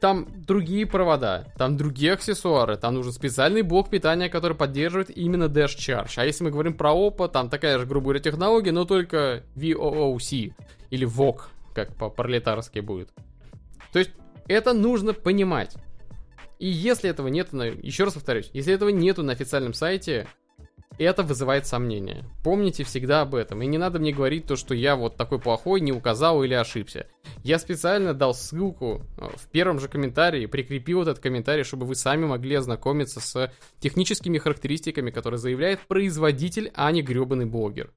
там 0.00 0.28
другие 0.46 0.86
провода, 0.86 1.46
там 1.56 1.76
другие 1.76 2.12
аксессуары, 2.12 2.76
там 2.76 2.94
нужен 2.94 3.12
специальный 3.12 3.62
блок 3.62 3.90
питания, 3.90 4.28
который 4.28 4.56
поддерживает 4.56 5.10
именно 5.16 5.44
Dash 5.44 5.76
Charge. 5.76 6.12
А 6.16 6.24
если 6.24 6.44
мы 6.44 6.50
говорим 6.50 6.74
про 6.74 6.92
Oppo, 6.92 7.28
там 7.28 7.50
такая 7.50 7.78
же, 7.78 7.86
грубо 7.86 8.04
говоря, 8.04 8.20
технология, 8.20 8.72
но 8.72 8.84
только 8.84 9.44
VOOC 9.56 10.52
или 10.90 11.06
VOC, 11.06 11.40
как 11.74 11.96
по-пролетарски 11.96 12.80
будет. 12.80 13.10
То 13.92 13.98
есть 13.98 14.12
это 14.46 14.72
нужно 14.72 15.14
понимать. 15.14 15.76
И 16.58 16.68
если 16.68 17.08
этого 17.08 17.28
нет, 17.28 17.52
еще 17.52 18.04
раз 18.04 18.14
повторюсь, 18.14 18.50
если 18.52 18.74
этого 18.74 18.88
нету 18.88 19.22
на 19.22 19.32
официальном 19.32 19.74
сайте, 19.74 20.26
это 20.96 21.22
вызывает 21.22 21.66
сомнения. 21.66 22.24
Помните 22.42 22.82
всегда 22.84 23.22
об 23.22 23.34
этом. 23.34 23.62
И 23.62 23.66
не 23.66 23.78
надо 23.78 23.98
мне 23.98 24.12
говорить 24.12 24.46
то, 24.46 24.56
что 24.56 24.74
я 24.74 24.96
вот 24.96 25.16
такой 25.16 25.38
плохой, 25.38 25.80
не 25.80 25.92
указал 25.92 26.42
или 26.42 26.54
ошибся. 26.54 27.06
Я 27.44 27.58
специально 27.58 28.14
дал 28.14 28.34
ссылку 28.34 29.02
э, 29.16 29.28
в 29.36 29.48
первом 29.48 29.78
же 29.78 29.88
комментарии, 29.88 30.46
прикрепил 30.46 31.02
этот 31.02 31.20
комментарий, 31.20 31.62
чтобы 31.62 31.86
вы 31.86 31.94
сами 31.94 32.24
могли 32.24 32.56
ознакомиться 32.56 33.20
с 33.20 33.52
техническими 33.78 34.38
характеристиками, 34.38 35.10
которые 35.10 35.38
заявляет 35.38 35.80
производитель, 35.86 36.72
а 36.74 36.90
не 36.90 37.02
гребаный 37.02 37.46
блогер. 37.46 37.92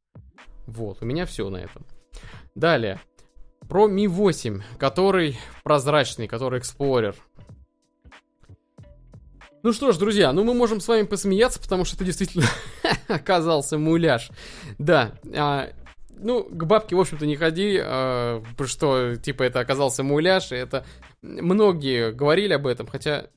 Вот, 0.68 1.00
у 1.02 1.06
меня 1.06 1.26
все 1.26 1.50
на 1.50 1.58
этом. 1.58 1.86
Далее. 2.54 3.00
про 3.68 3.88
Mi 3.90 4.08
8, 4.08 4.62
который 4.78 5.40
прозрачный, 5.64 6.28
который 6.28 6.60
Explorer. 6.60 7.16
Ну 9.64 9.74
что 9.74 9.92
ж, 9.92 9.98
друзья, 9.98 10.34
ну 10.34 10.44
мы 10.44 10.56
можем 10.56 10.80
с 10.80 10.88
вами 10.88 11.04
посмеяться, 11.04 11.60
потому 11.60 11.86
что 11.86 11.96
это 11.96 12.04
действительно 12.04 12.46
оказался 13.08 13.78
муляж. 13.78 14.32
Да, 14.80 15.14
а, 15.36 15.70
ну, 16.10 16.44
к 16.44 16.66
бабке, 16.66 16.96
в 16.96 17.00
общем-то, 17.00 17.28
не 17.28 17.36
ходи, 17.36 17.80
а, 17.80 18.44
что, 18.66 19.16
типа, 19.18 19.44
это 19.44 19.60
оказался 19.60 20.04
муляж, 20.04 20.52
и 20.52 20.56
это... 20.56 20.86
Многие 21.22 22.12
говорили 22.12 22.54
об 22.54 22.66
этом, 22.66 22.88
хотя... 22.88 23.28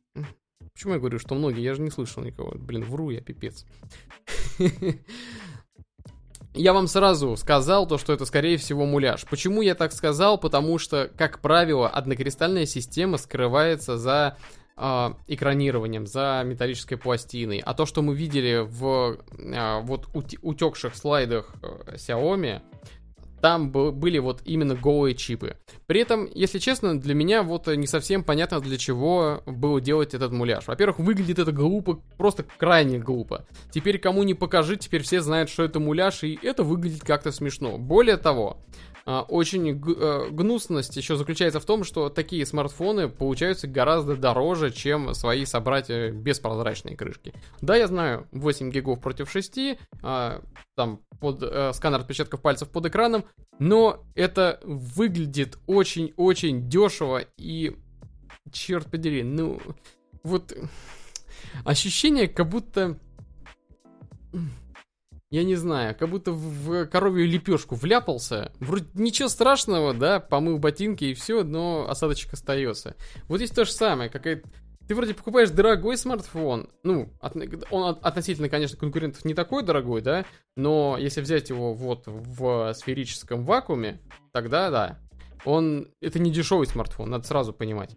Почему 0.72 0.94
я 0.94 0.98
говорю, 0.98 1.18
что 1.18 1.34
многие? 1.34 1.62
Я 1.62 1.74
же 1.74 1.82
не 1.82 1.90
слышал 1.90 2.22
никого. 2.22 2.52
Блин, 2.54 2.84
вру 2.84 3.10
я, 3.10 3.20
пипец. 3.20 3.66
Я 6.56 6.72
вам 6.72 6.86
сразу 6.86 7.36
сказал 7.36 7.86
то, 7.88 7.98
что 7.98 8.12
это, 8.12 8.24
скорее 8.26 8.58
всего, 8.58 8.86
муляж. 8.86 9.24
Почему 9.28 9.60
я 9.60 9.74
так 9.74 9.92
сказал? 9.92 10.38
Потому 10.38 10.78
что, 10.78 11.10
как 11.16 11.40
правило, 11.40 11.88
однокристальная 11.88 12.64
система 12.64 13.18
скрывается 13.18 13.98
за 13.98 14.36
э, 14.76 15.10
экранированием, 15.26 16.06
за 16.06 16.42
металлической 16.44 16.96
пластиной. 16.96 17.58
А 17.64 17.74
то, 17.74 17.86
что 17.86 18.02
мы 18.02 18.14
видели 18.14 18.66
в 18.66 19.18
э, 19.38 19.80
вот 19.82 20.08
утекших 20.42 20.96
слайдах 20.96 21.54
э, 21.62 21.96
Xiaomi, 21.96 22.62
там 23.44 23.70
были 23.70 24.18
вот 24.18 24.40
именно 24.46 24.74
голые 24.74 25.14
чипы. 25.14 25.58
При 25.86 26.00
этом, 26.00 26.26
если 26.34 26.58
честно, 26.58 26.98
для 26.98 27.12
меня 27.12 27.42
вот 27.42 27.66
не 27.66 27.86
совсем 27.86 28.24
понятно, 28.24 28.58
для 28.60 28.78
чего 28.78 29.42
было 29.44 29.82
делать 29.82 30.14
этот 30.14 30.32
муляж. 30.32 30.66
Во-первых, 30.66 30.98
выглядит 30.98 31.38
это 31.38 31.52
глупо, 31.52 32.00
просто 32.16 32.46
крайне 32.56 32.98
глупо. 32.98 33.44
Теперь 33.70 33.98
кому 33.98 34.22
не 34.22 34.32
покажи, 34.32 34.78
теперь 34.78 35.02
все 35.02 35.20
знают, 35.20 35.50
что 35.50 35.62
это 35.62 35.78
муляж, 35.78 36.24
и 36.24 36.38
это 36.42 36.62
выглядит 36.62 37.02
как-то 37.04 37.32
смешно. 37.32 37.76
Более 37.76 38.16
того, 38.16 38.56
очень 39.06 39.70
э, 39.70 40.30
гнусность 40.30 40.96
еще 40.96 41.16
заключается 41.16 41.60
в 41.60 41.64
том, 41.66 41.84
что 41.84 42.08
такие 42.08 42.46
смартфоны 42.46 43.08
получаются 43.08 43.66
гораздо 43.66 44.16
дороже, 44.16 44.70
чем 44.70 45.14
свои 45.14 45.44
собратья 45.44 46.10
без 46.10 46.38
прозрачной 46.40 46.96
крышки. 46.96 47.34
Да, 47.60 47.76
я 47.76 47.86
знаю, 47.86 48.26
8 48.32 48.70
гигов 48.70 49.00
против 49.00 49.30
6, 49.30 49.78
а, 50.02 50.42
там 50.74 51.00
под 51.20 51.42
э, 51.42 51.72
сканер 51.74 52.00
отпечатков 52.00 52.40
пальцев 52.40 52.70
под 52.70 52.86
экраном, 52.86 53.24
но 53.58 54.04
это 54.14 54.60
выглядит 54.64 55.58
очень-очень 55.66 56.68
дешево 56.68 57.22
и, 57.36 57.76
черт 58.52 58.90
подери, 58.90 59.22
ну, 59.22 59.60
вот 60.22 60.56
ощущение, 61.64 62.26
как 62.26 62.48
будто 62.48 62.98
я 65.34 65.42
не 65.42 65.56
знаю, 65.56 65.96
как 65.98 66.10
будто 66.10 66.30
в 66.30 66.86
коровью 66.86 67.26
лепешку 67.26 67.74
вляпался. 67.74 68.52
Вроде 68.60 68.86
ничего 68.94 69.28
страшного, 69.28 69.92
да, 69.92 70.20
помыл 70.20 70.58
ботинки 70.58 71.06
и 71.06 71.14
все, 71.14 71.42
но 71.42 71.88
осадочек 71.88 72.34
остается. 72.34 72.94
Вот 73.26 73.38
здесь 73.38 73.50
то 73.50 73.64
же 73.64 73.72
самое, 73.72 74.08
какая 74.08 74.44
ты 74.86 74.94
вроде 74.94 75.12
покупаешь 75.12 75.50
дорогой 75.50 75.96
смартфон, 75.96 76.70
ну, 76.84 77.10
от, 77.20 77.34
он 77.70 77.98
относительно, 78.00 78.48
конечно, 78.48 78.78
конкурентов 78.78 79.24
не 79.24 79.34
такой 79.34 79.64
дорогой, 79.64 80.02
да, 80.02 80.24
но 80.56 80.96
если 81.00 81.20
взять 81.20 81.48
его 81.48 81.74
вот 81.74 82.04
в 82.06 82.72
сферическом 82.74 83.44
вакууме, 83.44 84.00
тогда 84.32 84.70
да, 84.70 84.98
он, 85.44 85.88
это 86.00 86.20
не 86.20 86.30
дешевый 86.30 86.68
смартфон, 86.68 87.10
надо 87.10 87.26
сразу 87.26 87.52
понимать. 87.52 87.96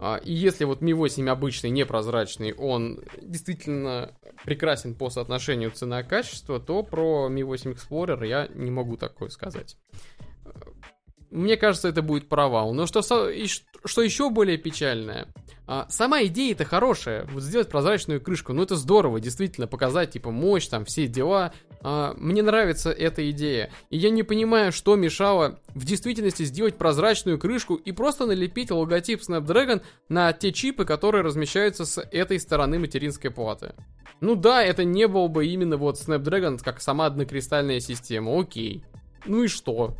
А, 0.00 0.16
и 0.16 0.32
если 0.32 0.64
вот 0.64 0.80
Mi 0.80 0.94
8 0.94 1.28
обычный, 1.28 1.70
непрозрачный, 1.70 2.52
он 2.52 3.00
действительно 3.20 4.14
прекрасен 4.44 4.94
по 4.94 5.10
соотношению 5.10 5.72
цена-качество, 5.72 6.60
то 6.60 6.82
про 6.82 7.28
Mi 7.28 7.42
8 7.42 7.72
Explorer 7.72 8.26
я 8.26 8.48
не 8.54 8.70
могу 8.70 8.96
такое 8.96 9.28
сказать. 9.28 9.76
Мне 11.30 11.56
кажется, 11.56 11.88
это 11.88 12.02
будет 12.02 12.28
провал. 12.28 12.72
Но 12.72 12.86
что, 12.86 13.02
что 13.02 14.02
еще 14.02 14.30
более 14.30 14.56
печальное, 14.56 15.28
а, 15.66 15.86
сама 15.90 16.22
идея-то 16.24 16.64
хорошая, 16.64 17.26
вот 17.26 17.42
сделать 17.42 17.68
прозрачную 17.68 18.22
крышку, 18.22 18.54
ну 18.54 18.62
это 18.62 18.74
здорово, 18.74 19.20
действительно, 19.20 19.66
показать, 19.66 20.12
типа, 20.12 20.30
мощь, 20.30 20.66
там, 20.66 20.86
все 20.86 21.06
дела. 21.06 21.52
А, 21.82 22.14
мне 22.16 22.42
нравится 22.42 22.90
эта 22.90 23.30
идея, 23.30 23.70
и 23.90 23.98
я 23.98 24.08
не 24.08 24.22
понимаю, 24.22 24.72
что 24.72 24.96
мешало 24.96 25.60
в 25.74 25.84
действительности 25.84 26.44
сделать 26.44 26.78
прозрачную 26.78 27.38
крышку 27.38 27.74
и 27.74 27.92
просто 27.92 28.24
налепить 28.24 28.70
логотип 28.70 29.20
Snapdragon 29.20 29.82
на 30.08 30.32
те 30.32 30.52
чипы, 30.52 30.86
которые 30.86 31.22
размещаются 31.22 31.84
с 31.84 32.00
этой 32.00 32.40
стороны 32.40 32.78
материнской 32.78 33.30
платы. 33.30 33.74
Ну 34.22 34.36
да, 34.36 34.64
это 34.64 34.84
не 34.84 35.06
был 35.06 35.28
бы 35.28 35.46
именно 35.46 35.76
вот 35.76 35.96
Snapdragon 35.96 36.58
как 36.64 36.80
сама 36.80 37.04
однокристальная 37.04 37.80
система, 37.80 38.40
окей. 38.40 38.84
Ну 39.26 39.44
и 39.44 39.48
что? 39.48 39.94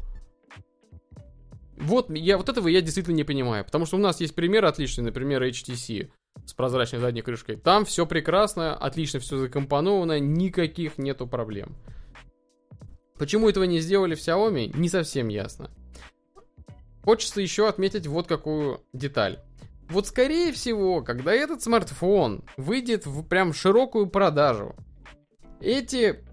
Вот, 1.81 2.11
я, 2.11 2.37
вот 2.37 2.49
этого 2.49 2.69
я 2.69 2.81
действительно 2.81 3.15
не 3.15 3.25
понимаю. 3.25 3.65
Потому 3.65 3.87
что 3.87 3.97
у 3.97 4.01
нас 4.01 4.21
есть 4.21 4.35
пример 4.35 4.65
отличный, 4.65 5.05
например, 5.05 5.43
HTC 5.43 6.11
с 6.45 6.53
прозрачной 6.53 7.01
задней 7.01 7.23
крышкой. 7.23 7.57
Там 7.57 7.85
все 7.85 8.07
прекрасно, 8.07 8.75
отлично 8.75 9.21
все 9.21 9.39
закомпоновано, 9.39 10.19
никаких 10.19 10.99
нету 10.99 11.27
проблем. 11.27 11.77
Почему 13.19 13.49
этого 13.49 13.65
не 13.65 13.81
сделали 13.81 14.15
в 14.15 14.19
Xiaomi, 14.19 14.77
не 14.77 14.89
совсем 14.89 15.29
ясно. 15.29 15.71
Хочется 17.03 17.41
еще 17.41 17.69
отметить 17.69 18.07
вот 18.07 18.27
какую 18.27 18.83
деталь. 18.93 19.41
Вот 19.89 20.07
скорее 20.07 20.53
всего, 20.53 21.03
когда 21.03 21.33
этот 21.33 21.63
смартфон 21.63 22.45
выйдет 22.57 23.07
в 23.07 23.25
прям 23.25 23.53
широкую 23.53 24.09
продажу, 24.09 24.77
эти 25.61 26.25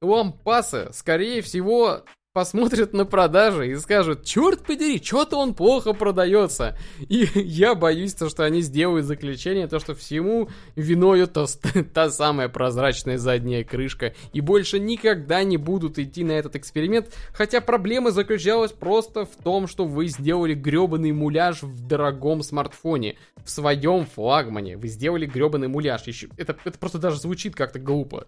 лампасы, 0.00 0.90
скорее 0.92 1.42
всего, 1.42 2.04
посмотрят 2.32 2.94
на 2.94 3.04
продажи 3.04 3.70
и 3.70 3.76
скажут, 3.76 4.24
черт 4.24 4.64
подери, 4.64 5.02
что-то 5.02 5.36
он 5.36 5.54
плохо 5.54 5.92
продается. 5.92 6.78
И 7.00 7.28
я 7.34 7.74
боюсь, 7.74 8.14
то, 8.14 8.28
что 8.28 8.44
они 8.44 8.62
сделают 8.62 9.04
заключение, 9.04 9.68
то, 9.68 9.78
что 9.78 9.94
всему 9.94 10.48
виною 10.74 11.28
то, 11.28 11.46
та 11.94 12.10
самая 12.10 12.48
прозрачная 12.48 13.18
задняя 13.18 13.64
крышка. 13.64 14.14
И 14.32 14.40
больше 14.40 14.78
никогда 14.78 15.42
не 15.44 15.58
будут 15.58 15.98
идти 15.98 16.24
на 16.24 16.32
этот 16.32 16.56
эксперимент. 16.56 17.14
Хотя 17.32 17.60
проблема 17.60 18.10
заключалась 18.10 18.72
просто 18.72 19.26
в 19.26 19.36
том, 19.42 19.66
что 19.66 19.84
вы 19.84 20.06
сделали 20.06 20.54
гребаный 20.54 21.12
муляж 21.12 21.62
в 21.62 21.86
дорогом 21.86 22.42
смартфоне. 22.42 23.16
В 23.44 23.50
своем 23.50 24.06
флагмане. 24.06 24.76
Вы 24.76 24.88
сделали 24.88 25.26
гребаный 25.26 25.68
муляж. 25.68 26.02
Еще, 26.06 26.28
это, 26.36 26.56
это 26.64 26.78
просто 26.78 26.98
даже 26.98 27.18
звучит 27.18 27.54
как-то 27.54 27.78
глупо. 27.78 28.26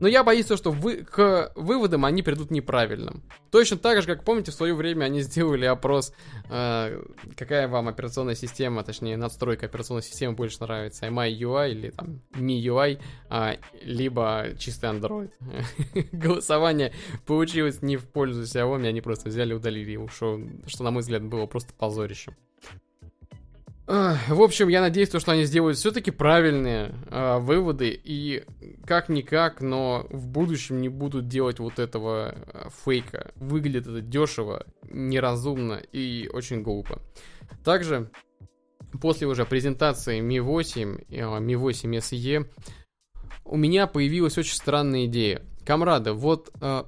Но 0.00 0.08
я 0.08 0.24
боюсь, 0.24 0.46
что 0.46 0.70
вы, 0.70 1.04
к 1.04 1.52
выводам 1.54 2.04
они 2.04 2.22
придут 2.22 2.50
неправильным. 2.50 3.22
Точно 3.50 3.76
так 3.76 4.00
же, 4.00 4.06
как 4.06 4.24
помните, 4.24 4.50
в 4.50 4.54
свое 4.54 4.74
время 4.74 5.04
они 5.04 5.20
сделали 5.20 5.66
опрос, 5.66 6.12
э, 6.48 7.02
какая 7.36 7.68
вам 7.68 7.88
операционная 7.88 8.34
система, 8.34 8.82
точнее, 8.82 9.16
надстройка 9.16 9.66
операционной 9.66 10.02
системы 10.02 10.34
больше 10.34 10.58
нравится, 10.60 11.06
MI 11.06 11.70
или 11.70 11.90
там 11.90 12.22
MIUI, 12.32 12.98
э, 13.30 13.56
либо 13.82 14.48
чистый 14.58 14.90
Android. 14.90 15.30
Голосование 16.12 16.92
получилось 17.26 17.82
не 17.82 17.96
в 17.96 18.08
пользу 18.08 18.42
Xiaomi, 18.42 18.88
они 18.88 19.00
просто 19.02 19.28
взяли 19.28 19.52
и 19.52 19.54
удалили 19.54 19.92
его, 19.92 20.08
что, 20.08 20.40
что, 20.66 20.82
на 20.82 20.90
мой 20.90 21.02
взгляд, 21.02 21.22
было 21.22 21.46
просто 21.46 21.74
позорищем. 21.74 22.34
В 23.90 24.40
общем, 24.40 24.68
я 24.68 24.82
надеюсь, 24.82 25.08
что 25.08 25.32
они 25.32 25.42
сделают 25.42 25.76
все-таки 25.76 26.12
правильные 26.12 26.94
э, 27.10 27.38
выводы 27.38 27.90
и 27.90 28.44
как-никак, 28.86 29.60
но 29.60 30.06
в 30.10 30.28
будущем 30.28 30.80
не 30.80 30.88
будут 30.88 31.26
делать 31.26 31.58
вот 31.58 31.80
этого 31.80 32.36
э, 32.36 32.68
фейка. 32.84 33.32
Выглядит 33.34 33.88
это 33.88 34.00
дешево, 34.00 34.64
неразумно 34.88 35.82
и 35.90 36.28
очень 36.32 36.62
глупо. 36.62 37.02
Также 37.64 38.12
после 39.00 39.26
уже 39.26 39.44
презентации 39.44 40.20
Mi 40.20 40.40
8, 40.40 40.98
э, 41.08 41.20
Mi 41.40 41.56
8 41.56 41.96
SE 41.96 42.48
у 43.44 43.56
меня 43.56 43.88
появилась 43.88 44.38
очень 44.38 44.54
странная 44.54 45.06
идея. 45.06 45.42
Камрады, 45.66 46.12
вот 46.12 46.52
э, 46.60 46.84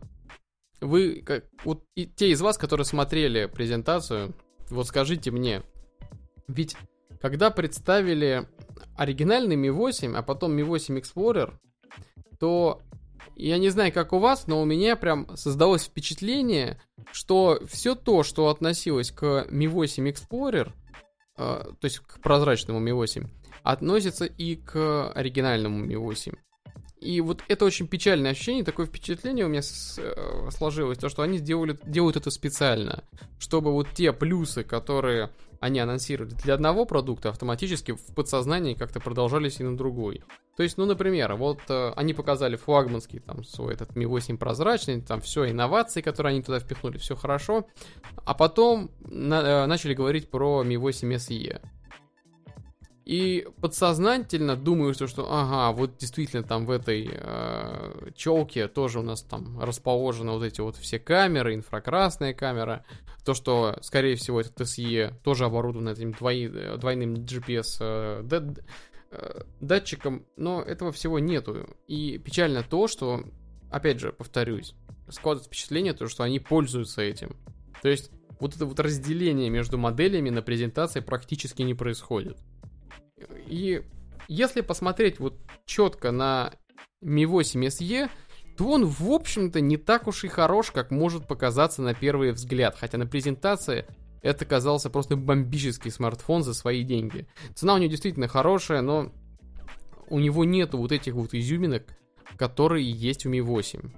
вы, 0.81 1.23
как, 1.27 1.47
вот 1.65 1.83
и 1.97 2.07
те 2.07 2.31
из 2.31 2.41
вас, 2.41 2.59
которые 2.59 2.85
смотрели 2.85 3.47
презентацию, 3.47 4.37
вот 4.71 4.87
скажите 4.87 5.33
мне, 5.33 5.65
ведь 6.47 6.77
когда 7.23 7.53
представили 7.53 8.49
оригинальный 8.97 9.55
Mi 9.55 9.71
8, 9.71 10.17
а 10.17 10.23
потом 10.23 10.59
Mi 10.59 10.65
8 10.65 10.99
Explorer, 10.99 11.55
то 12.41 12.83
я 13.37 13.59
не 13.59 13.71
знаю, 13.71 13.93
как 13.93 14.13
у 14.13 14.19
вас, 14.19 14.49
но 14.49 14.61
у 14.61 14.65
меня 14.65 14.97
прям 14.97 15.37
создалось 15.37 15.85
впечатление, 15.85 16.83
что 17.13 17.61
все 17.71 17.95
то, 17.95 18.25
что 18.25 18.49
относилось 18.49 19.13
к 19.13 19.47
Mi 19.49 19.69
8 19.69 20.09
Explorer, 20.09 20.73
э, 21.39 21.65
то 21.79 21.85
есть 21.85 22.01
к 22.01 22.21
прозрачному 22.21 22.81
Mi 22.81 22.93
8, 22.93 23.29
относится 23.63 24.25
и 24.25 24.57
к 24.57 25.13
оригинальному 25.13 25.87
Mi 25.87 25.97
8. 25.97 26.35
И 27.03 27.21
вот 27.21 27.43
это 27.49 27.65
очень 27.65 27.89
печальное 27.89 28.31
ощущение, 28.31 28.65
такое 28.65 28.87
впечатление 28.87 29.45
у 29.45 29.49
меня 29.49 29.63
с, 29.63 29.99
э, 29.99 30.51
сложилось, 30.51 30.99
то, 30.99 31.09
что 31.09 31.23
они 31.23 31.39
сделали, 31.39 31.77
делают 31.85 32.17
это 32.17 32.31
специально, 32.31 33.03
чтобы 33.41 33.73
вот 33.73 33.89
те 33.93 34.13
плюсы, 34.13 34.63
которые 34.63 35.31
они 35.59 35.81
анонсировали 35.81 36.35
для 36.35 36.55
одного 36.55 36.85
продукта, 36.85 37.31
автоматически 37.31 37.93
в 37.93 38.15
подсознании 38.15 38.75
как-то 38.75 39.01
продолжались 39.01 39.59
и 39.61 39.65
на 39.65 39.77
другой. 39.77 40.23
То 40.57 40.63
есть, 40.63 40.79
ну, 40.79 40.87
например, 40.87 41.35
вот 41.35 41.61
э, 41.69 41.93
они 41.97 42.15
показали 42.15 42.57
флагманский 42.57 43.19
там 43.19 43.43
свой 43.43 43.75
этот 43.75 43.97
Mi 43.97 44.07
8 44.07 44.39
прозрачный, 44.39 45.01
там 45.01 45.21
все 45.21 45.51
инновации, 45.51 46.03
которые 46.03 46.33
они 46.33 46.43
туда 46.43 46.61
впихнули, 46.61 46.99
все 46.99 47.17
хорошо, 47.17 47.67
а 48.25 48.35
потом 48.35 48.93
на, 49.01 49.41
э, 49.41 49.67
начали 49.67 49.95
говорить 49.95 50.31
про 50.31 50.63
Mi 50.63 50.77
8 50.77 51.15
SE. 51.15 51.61
И 53.05 53.49
подсознательно 53.61 54.57
думаю, 54.57 54.95
что, 54.95 55.27
ага, 55.29 55.77
вот 55.77 55.97
действительно 55.97 56.45
там 56.45 56.67
в 56.67 56.71
этой 56.71 57.11
э, 57.13 58.11
челке 58.15 58.69
тоже 58.69 59.01
у 59.01 59.03
нас 59.03 59.23
там 59.23 59.59
расположены 59.61 60.33
вот 60.33 60.45
эти 60.45 60.61
вот 60.61 60.77
все 60.77 61.01
камеры, 61.01 61.55
инфракрасная 61.55 62.33
камера. 62.33 62.85
То, 63.25 63.35
что, 63.35 63.77
скорее 63.83 64.15
всего, 64.15 64.41
этот 64.41 64.61
SE 64.61 65.15
тоже 65.25 65.47
оборудован 65.47 65.89
этим 65.89 66.13
двой, 66.13 66.49
двойным 66.79 67.15
GPS 67.15 67.79
э, 67.81 68.23
д, 68.23 68.63
э, 69.11 69.43
датчиком, 69.61 70.25
но 70.37 70.63
этого 70.63 70.93
всего 70.93 71.19
нету. 71.19 71.77
И 71.89 72.19
печально 72.19 72.63
то, 72.63 72.87
что, 72.87 73.25
опять 73.71 73.99
же, 73.99 74.13
повторюсь, 74.13 74.75
складывается 75.09 75.49
впечатление, 75.49 75.93
то, 75.93 76.07
что 76.07 76.23
они 76.23 76.39
пользуются 76.39 77.03
этим. 77.03 77.37
То 77.83 77.89
есть 77.89 78.13
вот 78.39 78.55
это 78.55 78.65
вот 78.67 78.79
разделение 78.79 79.51
между 79.51 79.77
моделями 79.77 80.31
на 80.31 80.43
презентации 80.43 81.01
практически 81.01 81.63
не 81.63 81.75
происходит. 81.75 82.39
И 83.47 83.83
если 84.29 84.61
посмотреть 84.61 85.19
вот 85.19 85.39
четко 85.67 86.11
на 86.11 86.53
Mi 87.03 87.27
8 87.27 87.65
SE, 87.67 88.11
то 88.57 88.69
он, 88.69 88.85
в 88.85 89.11
общем-то, 89.11 89.61
не 89.61 89.77
так 89.77 90.07
уж 90.07 90.25
и 90.25 90.29
хорош, 90.29 90.71
как 90.71 90.91
может 90.91 91.27
показаться 91.27 91.83
на 91.83 91.95
первый 91.95 92.33
взгляд. 92.33 92.77
Хотя 92.79 92.99
на 92.99 93.07
презентации 93.07 93.87
это 94.21 94.45
казался 94.45 94.91
просто 94.91 95.17
бомбический 95.17 95.91
смартфон 95.91 96.43
за 96.43 96.55
свои 96.55 96.85
деньги. 96.85 97.27
Цена 97.55 97.75
у 97.75 97.79
него 97.79 97.91
действительно 97.91 98.29
хорошая, 98.29 98.81
но 98.83 99.13
у 100.09 100.19
него 100.19 100.45
нету 100.45 100.79
вот 100.79 100.93
этих 100.93 101.15
вот 101.15 101.35
изюминок, 101.35 101.85
которые 102.37 102.91
есть 102.91 103.27
у 103.27 103.31
Mi 103.31 103.41
8. 103.41 103.91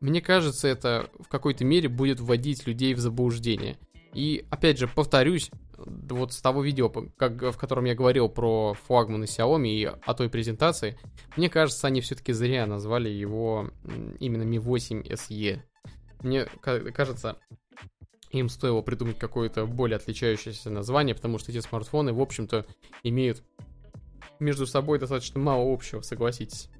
Мне 0.00 0.20
кажется, 0.20 0.68
это 0.68 1.10
в 1.18 1.28
какой-то 1.28 1.64
мере 1.64 1.88
будет 1.88 2.20
вводить 2.20 2.66
людей 2.66 2.94
в 2.94 2.98
заблуждение. 2.98 3.78
И, 4.18 4.44
опять 4.50 4.78
же, 4.78 4.88
повторюсь, 4.88 5.48
вот 5.76 6.32
с 6.32 6.40
того 6.40 6.64
видео, 6.64 6.88
как, 6.88 7.40
в 7.40 7.56
котором 7.56 7.84
я 7.84 7.94
говорил 7.94 8.28
про 8.28 8.74
флагманы 8.74 9.26
Xiaomi 9.26 9.68
и 9.68 9.84
о 9.84 10.14
той 10.14 10.28
презентации, 10.28 10.98
мне 11.36 11.48
кажется, 11.48 11.86
они 11.86 12.00
все-таки 12.00 12.32
зря 12.32 12.66
назвали 12.66 13.08
его 13.08 13.70
именно 14.18 14.42
Mi 14.42 14.58
8 14.58 15.02
SE. 15.02 15.62
Мне 16.24 16.46
кажется, 16.46 17.38
им 18.32 18.48
стоило 18.48 18.82
придумать 18.82 19.20
какое-то 19.20 19.66
более 19.66 19.98
отличающееся 19.98 20.68
название, 20.68 21.14
потому 21.14 21.38
что 21.38 21.52
эти 21.52 21.60
смартфоны, 21.60 22.12
в 22.12 22.20
общем-то, 22.20 22.66
имеют 23.04 23.44
между 24.40 24.66
собой 24.66 24.98
достаточно 24.98 25.38
мало 25.38 25.72
общего, 25.72 26.00
согласитесь. 26.00 26.70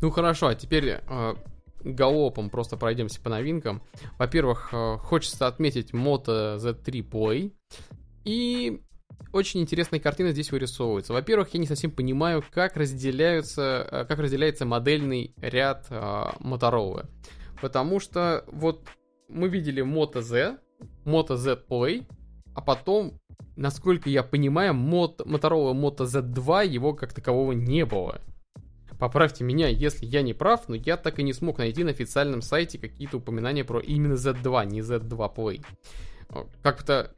Ну 0.00 0.10
хорошо, 0.10 0.46
а 0.46 0.54
теперь 0.54 1.00
а, 1.06 1.36
галопом 1.82 2.50
просто 2.50 2.76
пройдемся 2.76 3.20
по 3.20 3.30
новинкам. 3.30 3.82
Во-первых, 4.18 4.70
э, 4.72 4.96
хочется 4.98 5.46
отметить 5.46 5.92
Moto 5.92 6.56
Z3 6.56 7.08
Play. 7.08 7.52
И 8.24 8.80
очень 9.32 9.60
интересная 9.60 10.00
картина 10.00 10.32
здесь 10.32 10.50
вырисовывается. 10.50 11.12
Во-первых, 11.12 11.54
я 11.54 11.60
не 11.60 11.66
совсем 11.66 11.90
понимаю, 11.90 12.42
как 12.50 12.76
разделяются, 12.76 13.86
э, 13.90 14.04
как 14.04 14.18
разделяется 14.18 14.66
модельный 14.66 15.34
ряд 15.38 15.86
э, 15.90 15.94
Motorola. 16.40 17.08
Потому 17.60 18.00
что 18.00 18.44
вот 18.48 18.88
мы 19.28 19.48
видели 19.48 19.82
Moto 19.82 20.20
Z, 20.20 20.58
Moto 21.04 21.36
Z 21.36 21.62
Play, 21.68 22.06
а 22.54 22.60
потом, 22.60 23.20
насколько 23.56 24.10
я 24.10 24.22
понимаю, 24.22 24.74
Motorola 24.74 25.74
Moto 25.74 26.04
Z2 26.04 26.66
его 26.66 26.94
как 26.94 27.12
такового 27.12 27.52
не 27.52 27.84
было. 27.84 28.20
Поправьте 29.00 29.44
меня, 29.44 29.68
если 29.68 30.04
я 30.04 30.20
не 30.20 30.34
прав, 30.34 30.68
но 30.68 30.74
я 30.74 30.98
так 30.98 31.18
и 31.18 31.22
не 31.22 31.32
смог 31.32 31.56
найти 31.56 31.84
на 31.84 31.90
официальном 31.90 32.42
сайте 32.42 32.78
какие-то 32.78 33.16
упоминания 33.16 33.64
про 33.64 33.80
именно 33.80 34.12
Z2, 34.12 34.66
не 34.66 34.80
Z2 34.80 35.34
Play. 35.34 35.64
Как-то 36.62 37.14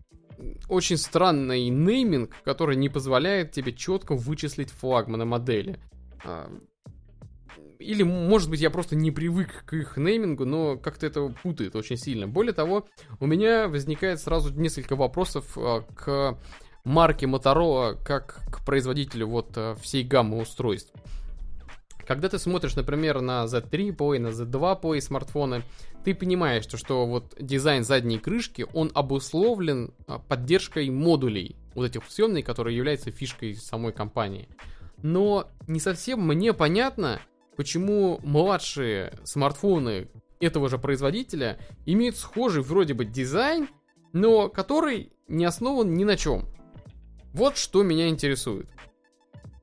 очень 0.69 0.97
странный 0.97 1.69
нейминг, 1.69 2.31
который 2.45 2.77
не 2.77 2.89
позволяет 2.89 3.51
тебе 3.51 3.73
четко 3.73 4.15
вычислить 4.15 4.71
флагманы 4.71 5.25
модели. 5.25 5.81
А, 6.25 6.49
или, 7.81 8.05
может 8.05 8.49
быть, 8.49 8.61
я 8.61 8.71
просто 8.71 8.95
не 8.95 9.11
привык 9.11 9.65
к 9.67 9.73
их 9.75 9.97
неймингу, 9.97 10.45
но 10.45 10.77
как-то 10.77 11.07
это 11.07 11.35
путает 11.43 11.75
очень 11.75 11.97
сильно. 11.97 12.29
Более 12.29 12.53
того, 12.53 12.87
у 13.19 13.27
меня 13.27 13.67
возникает 13.67 14.21
сразу 14.21 14.55
несколько 14.55 14.95
вопросов 14.95 15.59
а, 15.59 15.81
к 15.97 16.39
марке 16.85 17.27
Motorola 17.27 18.01
как 18.05 18.41
к 18.53 18.65
производителю 18.65 19.27
вот 19.27 19.51
а, 19.57 19.75
всей 19.75 20.05
гаммы 20.05 20.41
устройств. 20.41 20.93
Когда 22.07 22.29
ты 22.29 22.39
смотришь, 22.39 22.75
например, 22.77 23.21
на 23.21 23.45
Z3 23.45 23.97
Play, 23.97 24.19
на 24.19 24.29
Z2 24.29 24.81
Play 24.81 25.01
смартфоны, 25.01 25.63
ты 26.05 26.15
понимаешь, 26.15 26.65
что, 26.65 26.77
что 26.77 27.07
вот 27.07 27.35
дизайн 27.39 27.85
задней 27.85 28.19
крышки, 28.19 28.67
он 28.73 28.91
обусловлен 28.95 29.95
а, 30.07 30.19
поддержкой 30.19 30.91
модулей, 30.91 31.57
вот 31.75 31.85
этих 31.87 32.03
съемных, 32.09 32.45
которые 32.45 32.77
являются 32.77 33.11
фишкой 33.11 33.55
самой 33.55 33.93
компании. 33.93 34.49
Но 35.03 35.49
не 35.67 35.81
совсем 35.81 36.27
мне 36.27 36.53
понятно, 36.53 37.21
почему 37.57 38.19
младшие 38.23 39.13
смартфоны 39.25 40.09
этого 40.41 40.69
же 40.69 40.79
производителя 40.79 41.59
имеют 41.87 42.17
схожий 42.17 42.63
вроде 42.63 42.95
бы 42.95 43.05
дизайн, 43.05 43.69
но 44.13 44.49
который 44.49 45.13
не 45.29 45.45
основан 45.45 45.95
ни 45.95 46.05
на 46.05 46.17
чем. 46.17 46.47
Вот 47.33 47.57
что 47.57 47.83
меня 47.83 48.09
интересует. 48.09 48.69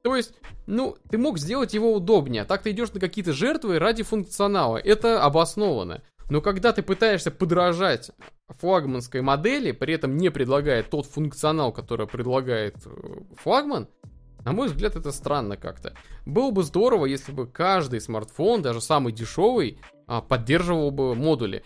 То 0.04 0.16
есть, 0.16 0.34
ну, 0.66 0.96
ты 1.10 1.18
мог 1.18 1.38
сделать 1.38 1.74
его 1.74 1.94
удобнее. 1.94 2.46
Так 2.46 2.62
ты 2.62 2.72
идешь 2.72 2.94
на 2.94 3.00
какие-то 3.00 3.34
жертвы 3.34 3.80
ради 3.80 4.04
функционала. 4.04 4.78
Это 4.78 5.24
обоснованно. 5.24 6.02
Но 6.30 6.42
когда 6.42 6.74
ты 6.74 6.84
пытаешься 6.84 7.32
подражать 7.32 8.12
флагманской 8.50 9.22
модели, 9.22 9.72
при 9.72 9.96
этом 9.96 10.18
не 10.18 10.30
предлагая 10.30 10.84
тот 10.84 11.06
функционал, 11.06 11.72
который 11.72 12.08
предлагает 12.08 12.76
э, 12.86 12.90
флагман, 13.36 13.88
на 14.46 14.54
мой 14.54 14.68
взгляд, 14.68 14.96
это 14.96 15.12
странно 15.12 15.58
как-то. 15.58 15.94
Было 16.26 16.52
бы 16.52 16.64
здорово, 16.64 17.06
если 17.06 17.32
бы 17.32 17.46
каждый 17.46 18.00
смартфон, 18.00 18.62
даже 18.62 18.80
самый 18.80 19.12
дешевый, 19.12 19.80
а, 20.08 20.22
поддерживал 20.22 20.92
бы 20.92 21.14
модули. 21.14 21.64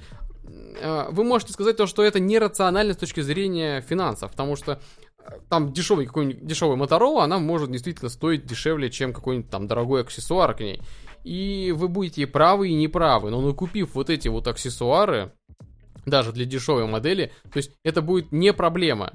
А, 0.82 1.10
вы 1.12 1.24
можете 1.24 1.54
сказать 1.54 1.78
то, 1.78 1.86
что 1.86 2.04
это 2.04 2.20
нерационально 2.20 2.94
с 2.94 2.98
точки 2.98 3.22
зрения 3.22 3.82
финансов, 3.82 4.32
потому 4.32 4.56
что 4.56 4.82
там 5.50 5.74
дешевый 5.74 6.06
какой-нибудь 6.06 6.46
дешевый 6.46 6.78
Motorola, 6.78 7.24
она 7.24 7.40
может 7.40 7.72
действительно 7.72 8.10
стоить 8.10 8.46
дешевле, 8.46 8.90
чем 8.90 9.14
какой-нибудь 9.14 9.50
там 9.50 9.68
дорогой 9.68 10.02
аксессуар 10.02 10.54
к 10.54 10.60
ней. 10.60 10.82
И 11.24 11.74
вы 11.76 11.88
будете 11.88 12.28
правы, 12.28 12.70
и 12.70 12.74
неправы. 12.74 13.30
Но 13.30 13.42
ну, 13.42 13.54
купив 13.54 13.96
вот 13.96 14.10
эти 14.10 14.28
вот 14.28 14.48
аксессуары, 14.48 15.32
даже 16.06 16.34
для 16.34 16.46
дешевой 16.46 16.86
модели, 16.86 17.32
то 17.52 17.58
есть 17.58 17.72
это 17.84 18.02
будет 18.02 18.32
не 18.32 18.52
проблема. 18.54 19.14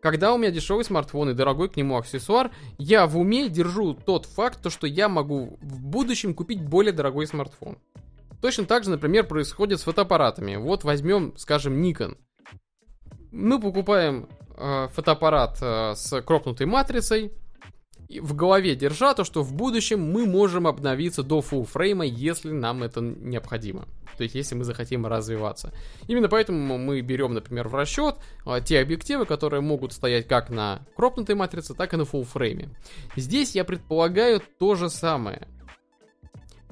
Когда 0.00 0.32
у 0.32 0.38
меня 0.38 0.50
дешевый 0.50 0.84
смартфон 0.84 1.30
и 1.30 1.34
дорогой 1.34 1.68
к 1.68 1.76
нему 1.76 1.96
аксессуар, 1.96 2.52
я 2.78 3.06
в 3.06 3.18
уме 3.18 3.48
держу 3.48 3.94
тот 3.94 4.26
факт, 4.26 4.62
то, 4.62 4.70
что 4.70 4.86
я 4.86 5.08
могу 5.08 5.58
в 5.60 5.80
будущем 5.80 6.34
купить 6.34 6.62
более 6.62 6.92
дорогой 6.92 7.26
смартфон. 7.26 7.78
Точно 8.40 8.64
так 8.64 8.84
же, 8.84 8.90
например, 8.90 9.26
происходит 9.26 9.80
с 9.80 9.82
фотоаппаратами. 9.82 10.56
Вот 10.56 10.84
возьмем, 10.84 11.36
скажем, 11.36 11.82
Nikon. 11.82 12.16
Мы 13.32 13.60
покупаем 13.60 14.28
э, 14.58 14.88
фотоаппарат 14.92 15.58
э, 15.60 15.94
с 15.94 16.20
кропнутой 16.22 16.66
матрицей, 16.66 17.32
в 18.08 18.34
голове 18.34 18.74
держа 18.74 19.12
то, 19.14 19.24
что 19.24 19.42
в 19.42 19.54
будущем 19.54 20.00
мы 20.00 20.26
можем 20.26 20.66
обновиться 20.66 21.22
до 21.22 21.40
full 21.40 21.64
фрейма, 21.64 22.06
если 22.06 22.50
нам 22.50 22.82
это 22.82 23.00
необходимо. 23.00 23.86
То 24.16 24.24
есть, 24.24 24.34
если 24.34 24.56
мы 24.56 24.64
захотим 24.64 25.06
развиваться. 25.06 25.72
Именно 26.08 26.28
поэтому 26.28 26.76
мы 26.76 27.00
берем, 27.02 27.34
например, 27.34 27.68
в 27.68 27.74
расчет 27.74 28.16
э, 28.46 28.60
те 28.64 28.80
объективы, 28.80 29.26
которые 29.26 29.60
могут 29.60 29.92
стоять 29.92 30.26
как 30.26 30.50
на 30.50 30.80
кропнутой 30.96 31.34
матрице, 31.34 31.74
так 31.74 31.94
и 31.94 31.96
на 31.96 32.02
full 32.02 32.24
фрейме. 32.24 32.70
Здесь 33.14 33.54
я 33.54 33.64
предполагаю 33.64 34.42
то 34.58 34.74
же 34.74 34.90
самое. 34.90 35.46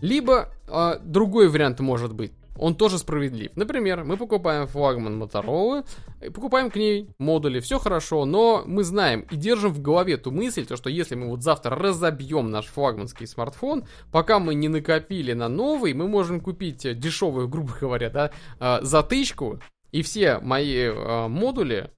Либо 0.00 0.48
э, 0.66 0.98
другой 1.04 1.48
вариант 1.48 1.80
может 1.80 2.14
быть 2.14 2.32
он 2.58 2.74
тоже 2.74 2.98
справедлив. 2.98 3.50
Например, 3.56 4.04
мы 4.04 4.16
покупаем 4.16 4.66
флагман 4.66 5.22
Motorola, 5.22 5.86
покупаем 6.32 6.70
к 6.70 6.76
ней 6.76 7.08
модули, 7.18 7.60
все 7.60 7.78
хорошо, 7.78 8.24
но 8.24 8.62
мы 8.66 8.84
знаем 8.84 9.26
и 9.30 9.36
держим 9.36 9.72
в 9.72 9.80
голове 9.80 10.16
ту 10.16 10.30
мысль, 10.30 10.66
то, 10.66 10.76
что 10.76 10.90
если 10.90 11.14
мы 11.14 11.28
вот 11.28 11.42
завтра 11.42 11.76
разобьем 11.76 12.50
наш 12.50 12.66
флагманский 12.66 13.26
смартфон, 13.26 13.84
пока 14.12 14.38
мы 14.38 14.54
не 14.54 14.68
накопили 14.68 15.32
на 15.32 15.48
новый, 15.48 15.94
мы 15.94 16.08
можем 16.08 16.40
купить 16.40 16.98
дешевую, 16.98 17.48
грубо 17.48 17.72
говоря, 17.80 18.10
да, 18.10 18.30
а, 18.58 18.80
затычку, 18.82 19.60
и 19.92 20.02
все 20.02 20.38
мои 20.40 20.74
э, 20.74 21.28
модули 21.28 21.90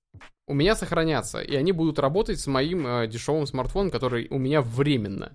у 0.47 0.55
меня 0.55 0.75
сохранятся, 0.75 1.41
и 1.41 1.55
они 1.55 1.73
будут 1.73 1.99
работать 1.99 2.41
с 2.41 2.47
моим 2.47 2.87
э, 2.87 3.07
дешевым 3.07 3.47
смартфоном, 3.47 3.91
который 3.91 4.29
у 4.31 4.39
меня 4.39 4.63
временно. 4.63 5.33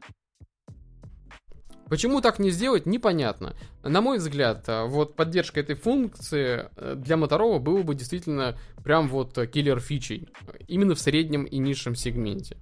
Почему 1.89 2.21
так 2.21 2.39
не 2.39 2.49
сделать, 2.49 2.85
непонятно. 2.85 3.55
На 3.83 4.01
мой 4.01 4.17
взгляд, 4.17 4.67
э, 4.67 4.85
вот 4.85 5.15
поддержка 5.15 5.59
этой 5.59 5.75
функции 5.75 6.69
э, 6.75 6.95
для 6.95 7.15
Motorola 7.17 7.59
было 7.59 7.83
бы 7.83 7.93
действительно 7.93 8.57
прям 8.83 9.07
вот 9.07 9.37
киллер 9.51 9.79
фичей. 9.79 10.29
Именно 10.67 10.95
в 10.95 10.99
среднем 10.99 11.43
и 11.43 11.57
низшем 11.57 11.95
сегменте. 11.95 12.57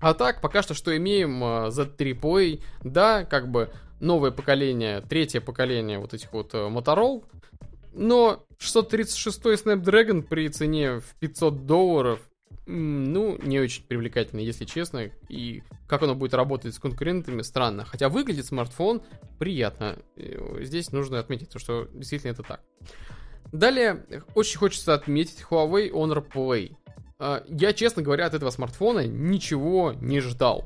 А 0.00 0.14
так, 0.14 0.40
пока 0.40 0.62
что 0.62 0.74
что 0.74 0.96
имеем? 0.96 1.42
Z3 1.42 2.20
Play, 2.20 2.62
да, 2.82 3.24
как 3.24 3.50
бы 3.50 3.72
новое 4.00 4.32
поколение, 4.32 5.00
третье 5.00 5.40
поколение 5.40 5.98
вот 5.98 6.12
этих 6.12 6.32
вот 6.32 6.54
Motorola, 6.54 7.24
но 7.92 8.44
636 8.58 9.64
Snapdragon 9.64 10.22
при 10.22 10.48
цене 10.48 11.00
в 11.00 11.14
500 11.20 11.66
долларов, 11.66 12.20
ну, 12.66 13.38
не 13.42 13.60
очень 13.60 13.84
привлекательно, 13.84 14.40
если 14.40 14.64
честно. 14.64 15.10
И 15.28 15.62
как 15.88 16.02
оно 16.02 16.14
будет 16.14 16.34
работать 16.34 16.74
с 16.74 16.78
конкурентами, 16.78 17.42
странно. 17.42 17.84
Хотя 17.84 18.08
выглядит 18.08 18.46
смартфон 18.46 19.02
приятно. 19.38 19.98
Здесь 20.60 20.92
нужно 20.92 21.18
отметить, 21.18 21.50
что 21.58 21.88
действительно 21.92 22.32
это 22.32 22.42
так. 22.42 22.60
Далее, 23.52 24.04
очень 24.34 24.58
хочется 24.58 24.94
отметить 24.94 25.44
Huawei 25.50 25.90
Honor 25.90 26.24
Play. 26.26 26.76
А, 27.18 27.44
я, 27.46 27.72
честно 27.72 28.02
говоря, 28.02 28.26
от 28.26 28.34
этого 28.34 28.50
смартфона 28.50 29.06
ничего 29.06 29.92
не 29.92 30.20
ждал. 30.20 30.64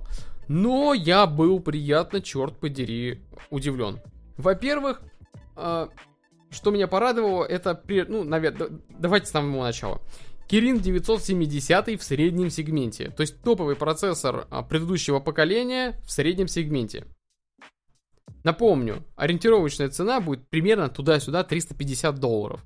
Но 0.49 0.95
я 0.95 1.27
был 1.27 1.59
приятно, 1.61 2.21
черт 2.21 2.57
подери, 2.59 3.21
удивлен. 3.51 4.01
Во-первых, 4.37 5.03
а, 5.57 5.89
что 6.51 6.71
меня 6.71 6.87
порадовало, 6.87 7.45
это, 7.45 7.83
ну, 8.09 8.23
наверное, 8.23 8.71
давайте 8.89 9.27
с 9.27 9.31
самого 9.31 9.65
начала. 9.65 10.01
Kirin 10.49 10.79
970 10.79 12.01
в 12.01 12.03
среднем 12.05 12.51
сегменте, 12.51 13.11
то 13.11 13.23
есть 13.23 13.43
топовый 13.43 13.75
процессор 13.75 14.47
а, 14.51 14.63
предыдущего 14.63 15.19
поколения 15.19 16.01
в 16.05 16.11
среднем 16.13 16.47
сегменте. 16.47 17.05
Напомню, 18.45 19.05
ориентировочная 19.17 19.89
цена 19.89 20.21
будет 20.21 20.49
примерно 20.49 20.89
туда-сюда 20.89 21.43
350 21.43 22.15
долларов. 22.21 22.65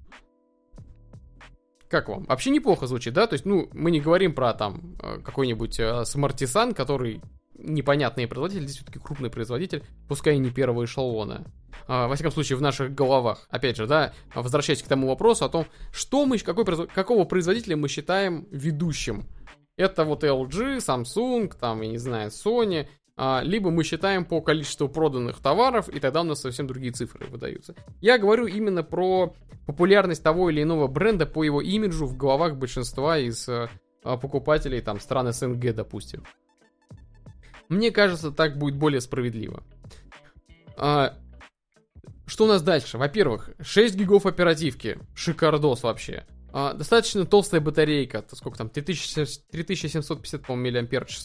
Как 1.89 2.09
вам? 2.09 2.25
Вообще 2.25 2.51
неплохо 2.51 2.87
звучит, 2.87 3.15
да? 3.15 3.27
То 3.27 3.35
есть, 3.35 3.47
ну, 3.47 3.69
мы 3.73 3.91
не 3.91 4.01
говорим 4.01 4.35
про 4.35 4.53
там 4.53 4.97
э, 5.03 5.19
какой-нибудь 5.25 5.81
э, 5.81 6.03
Smartisan, 6.03 6.75
который 6.75 7.23
непонятный 7.63 8.27
производитель, 8.27 8.65
здесь 8.65 8.77
все-таки 8.77 8.99
крупный 8.99 9.31
производитель, 9.31 9.85
пускай 10.09 10.39
не 10.39 10.51
первого 10.51 10.85
эшелона. 10.85 11.45
А, 11.87 12.09
во 12.09 12.15
всяком 12.15 12.33
случае, 12.33 12.57
в 12.59 12.63
наших 12.63 12.95
головах. 12.95 13.47
Опять 13.51 13.77
же, 13.77 13.87
да, 13.87 14.13
возвращаясь 14.35 14.83
к 14.83 14.89
тому 14.89 15.09
вопросу 15.09 15.45
о 15.45 15.49
том, 15.49 15.67
что 15.93 16.27
мы, 16.27 16.39
какой, 16.39 16.65
какого 16.89 17.25
производителя 17.25 17.77
мы 17.77 17.89
считаем 17.89 18.47
ведущим. 18.51 19.27
Это 19.77 20.05
вот 20.05 20.25
LG, 20.25 20.79
Samsung, 20.79 21.53
там, 21.59 21.81
я 21.81 21.89
не 21.89 21.99
знаю, 21.99 22.31
Sony, 22.31 22.87
а, 23.17 23.43
либо 23.43 23.71
мы 23.71 23.85
считаем 23.85 24.25
по 24.25 24.41
количеству 24.41 24.89
проданных 24.89 25.41
товаров, 25.41 25.89
и 25.89 26.01
тогда 26.01 26.23
у 26.23 26.25
нас 26.25 26.41
совсем 26.41 26.67
другие 26.67 26.93
цифры 26.93 27.27
выдаются. 27.27 27.75
Я 28.01 28.19
говорю 28.19 28.47
именно 28.47 28.83
про 28.83 29.35
популярность 29.67 30.23
того 30.23 30.51
или 30.51 30.63
иного 30.63 30.87
бренда 30.87 31.27
по 31.27 31.45
его 31.45 31.61
имиджу 31.61 32.07
в 32.07 32.17
головах 32.17 32.57
большинства 32.57 33.19
из 33.19 33.49
а, 33.49 33.69
покупателей 34.17 34.81
там 34.81 35.01
стран 35.01 35.33
СНГ, 35.33 35.75
допустим. 35.75 36.25
Мне 37.71 37.93
кажется, 37.93 38.33
так 38.33 38.59
будет 38.59 38.75
более 38.75 39.01
справедливо. 39.01 39.63
А, 40.77 41.17
что 42.27 42.45
у 42.45 42.49
нас 42.49 42.63
дальше? 42.63 42.99
Во-первых, 42.99 43.51
6 43.61 43.95
гигов 43.95 44.27
оперативки. 44.27 44.99
Шикардос 45.15 45.85
вообще. 45.85 46.27
А, 46.53 46.75
достаточно 46.75 47.25
толстая 47.25 47.61
батарейка. 47.61 48.23
То 48.23 48.35
сколько 48.35 48.59
там? 48.59 48.71
3750, 48.71 50.43
по-моему, 50.47 50.89
мАч. 50.91 51.21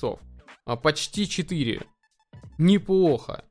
А, 0.65 0.75
почти 0.75 1.27
4. 1.27 1.81
Неплохо. 2.59 3.43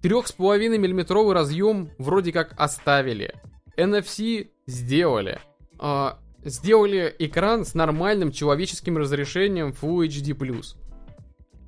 3,5 0.00 0.78
миллиметровый 0.78 1.34
разъем 1.34 1.90
вроде 1.98 2.32
как 2.32 2.54
оставили. 2.56 3.34
NFC 3.76 4.50
сделали. 4.68 5.40
А, 5.80 6.20
сделали 6.44 7.12
экран 7.18 7.64
с 7.64 7.74
нормальным 7.74 8.30
человеческим 8.30 8.98
разрешением 8.98 9.70
Full 9.70 10.06
HD+. 10.06 10.76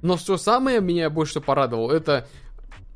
Но 0.03 0.17
что 0.17 0.37
самое 0.37 0.81
меня 0.81 1.09
больше 1.11 1.41
порадовало, 1.41 1.93
это 1.93 2.29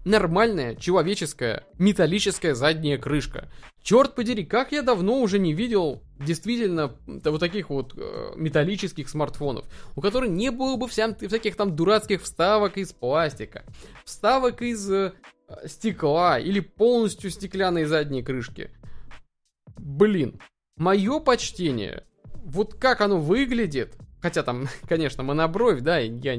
нормальная, 0.04 0.76
человеческая, 0.76 1.64
металлическая 1.78 2.54
задняя 2.54 2.98
крышка. 2.98 3.48
Черт 3.82 4.14
подери, 4.14 4.44
как 4.44 4.72
я 4.72 4.82
давно 4.82 5.20
уже 5.20 5.38
не 5.38 5.52
видел 5.52 6.02
действительно 6.18 6.96
вот 7.06 7.40
таких 7.40 7.70
вот 7.70 7.94
э, 7.96 8.32
металлических 8.36 9.08
смартфонов, 9.08 9.64
у 9.94 10.00
которых 10.00 10.30
не 10.30 10.50
было 10.50 10.76
бы 10.76 10.88
вся, 10.88 11.14
всяких 11.14 11.56
там 11.56 11.76
дурацких 11.76 12.22
вставок 12.22 12.78
из 12.78 12.92
пластика, 12.92 13.64
вставок 14.04 14.62
из 14.62 14.90
э, 14.90 15.12
стекла 15.66 16.38
или 16.38 16.60
полностью 16.60 17.30
стеклянной 17.30 17.84
задней 17.84 18.22
крышки. 18.22 18.70
Блин, 19.76 20.40
мое 20.76 21.20
почтение, 21.20 22.04
вот 22.44 22.74
как 22.74 23.00
оно 23.00 23.20
выглядит, 23.20 23.96
хотя 24.20 24.42
там, 24.42 24.68
конечно, 24.88 25.22
монобровь, 25.22 25.80
да, 25.80 25.98
я 25.98 26.36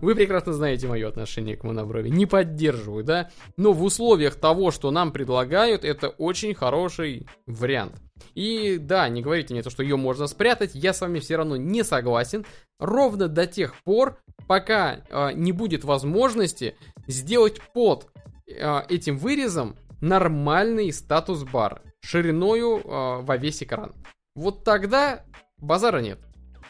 вы 0.00 0.14
прекрасно 0.14 0.52
знаете 0.52 0.86
мое 0.86 1.08
отношение 1.08 1.56
к 1.56 1.64
моноброви. 1.64 2.08
Не 2.08 2.26
поддерживаю, 2.26 3.04
да? 3.04 3.30
Но 3.56 3.72
в 3.72 3.82
условиях 3.82 4.36
того, 4.36 4.70
что 4.70 4.90
нам 4.90 5.12
предлагают, 5.12 5.84
это 5.84 6.08
очень 6.08 6.54
хороший 6.54 7.26
вариант. 7.46 8.00
И 8.34 8.78
да, 8.78 9.08
не 9.08 9.22
говорите 9.22 9.54
мне 9.54 9.62
то, 9.62 9.70
что 9.70 9.82
ее 9.82 9.96
можно 9.96 10.26
спрятать, 10.26 10.74
я 10.74 10.92
с 10.92 11.00
вами 11.00 11.20
все 11.20 11.36
равно 11.36 11.56
не 11.56 11.82
согласен. 11.84 12.44
Ровно 12.78 13.28
до 13.28 13.46
тех 13.46 13.74
пор, 13.82 14.18
пока 14.46 14.96
э, 15.08 15.32
не 15.34 15.52
будет 15.52 15.84
возможности 15.84 16.76
сделать 17.06 17.60
под 17.72 18.08
э, 18.46 18.80
этим 18.88 19.16
вырезом 19.16 19.76
нормальный 20.00 20.92
статус-бар 20.92 21.82
шириною 22.00 22.78
э, 22.78 23.22
во 23.22 23.36
весь 23.36 23.62
экран. 23.62 23.94
Вот 24.34 24.64
тогда 24.64 25.24
базара 25.58 26.00
нет. 26.00 26.18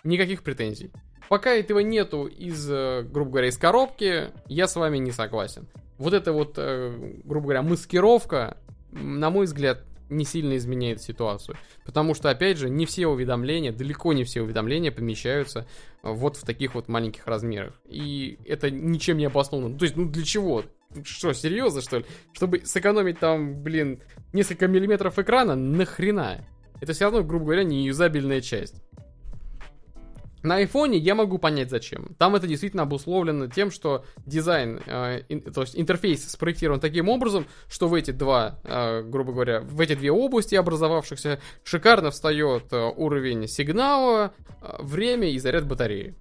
Никаких 0.04 0.42
претензий. 0.42 0.92
Пока 1.28 1.52
этого 1.52 1.80
нету 1.80 2.26
из, 2.26 2.68
э, 2.70 3.02
грубо 3.02 3.32
говоря, 3.32 3.48
из 3.48 3.58
коробки, 3.58 4.30
я 4.46 4.66
с 4.66 4.76
вами 4.76 4.98
не 4.98 5.12
согласен. 5.12 5.66
Вот 5.98 6.12
эта 6.12 6.32
вот, 6.32 6.54
э, 6.56 7.20
грубо 7.24 7.44
говоря, 7.44 7.62
маскировка, 7.62 8.56
на 8.92 9.30
мой 9.30 9.46
взгляд, 9.46 9.84
не 10.10 10.24
сильно 10.24 10.56
изменяет 10.56 11.00
ситуацию. 11.00 11.56
Потому 11.84 12.14
что, 12.14 12.30
опять 12.30 12.58
же, 12.58 12.68
не 12.68 12.86
все 12.86 13.06
уведомления, 13.06 13.72
далеко 13.72 14.12
не 14.12 14.24
все 14.24 14.42
уведомления 14.42 14.92
помещаются 14.92 15.66
вот 16.02 16.36
в 16.36 16.44
таких 16.44 16.74
вот 16.74 16.88
маленьких 16.88 17.26
размерах. 17.26 17.80
И 17.86 18.38
это 18.46 18.70
ничем 18.70 19.16
не 19.16 19.24
обосновано. 19.24 19.78
То 19.78 19.84
есть, 19.84 19.96
ну 19.96 20.08
для 20.08 20.24
чего? 20.24 20.64
Что, 21.02 21.32
серьезно, 21.32 21.80
что 21.80 21.98
ли? 21.98 22.04
Чтобы 22.32 22.62
сэкономить 22.64 23.18
там, 23.18 23.62
блин, 23.62 24.00
несколько 24.32 24.68
миллиметров 24.68 25.18
экрана? 25.18 25.54
Нахрена? 25.54 26.44
Это 26.80 26.92
все 26.92 27.04
равно, 27.04 27.22
грубо 27.22 27.46
говоря, 27.46 27.64
не 27.64 27.86
юзабельная 27.86 28.40
часть. 28.40 28.82
На 30.44 30.56
айфоне 30.56 30.98
я 30.98 31.14
могу 31.14 31.38
понять 31.38 31.70
зачем. 31.70 32.14
Там 32.18 32.36
это 32.36 32.46
действительно 32.46 32.82
обусловлено 32.82 33.46
тем, 33.48 33.70
что 33.70 34.04
дизайн, 34.26 34.78
э, 34.84 35.22
ин, 35.30 35.40
то 35.40 35.62
есть 35.62 35.74
интерфейс 35.74 36.30
спроектирован 36.30 36.80
таким 36.80 37.08
образом, 37.08 37.46
что 37.66 37.88
в 37.88 37.94
эти 37.94 38.10
два, 38.10 38.60
э, 38.62 39.02
грубо 39.02 39.32
говоря, 39.32 39.60
в 39.62 39.80
эти 39.80 39.94
две 39.94 40.12
области 40.12 40.54
образовавшихся 40.54 41.40
шикарно 41.64 42.10
встает 42.10 42.70
э, 42.72 42.92
уровень 42.94 43.48
сигнала, 43.48 44.34
э, 44.60 44.76
время 44.80 45.30
и 45.30 45.38
заряд 45.38 45.66
батареи. 45.66 46.14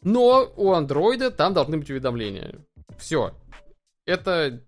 Но 0.00 0.50
у 0.56 0.72
андроида 0.72 1.30
там 1.30 1.52
должны 1.52 1.76
быть 1.76 1.90
уведомления. 1.90 2.64
Все. 2.96 3.34
Это 4.06 4.62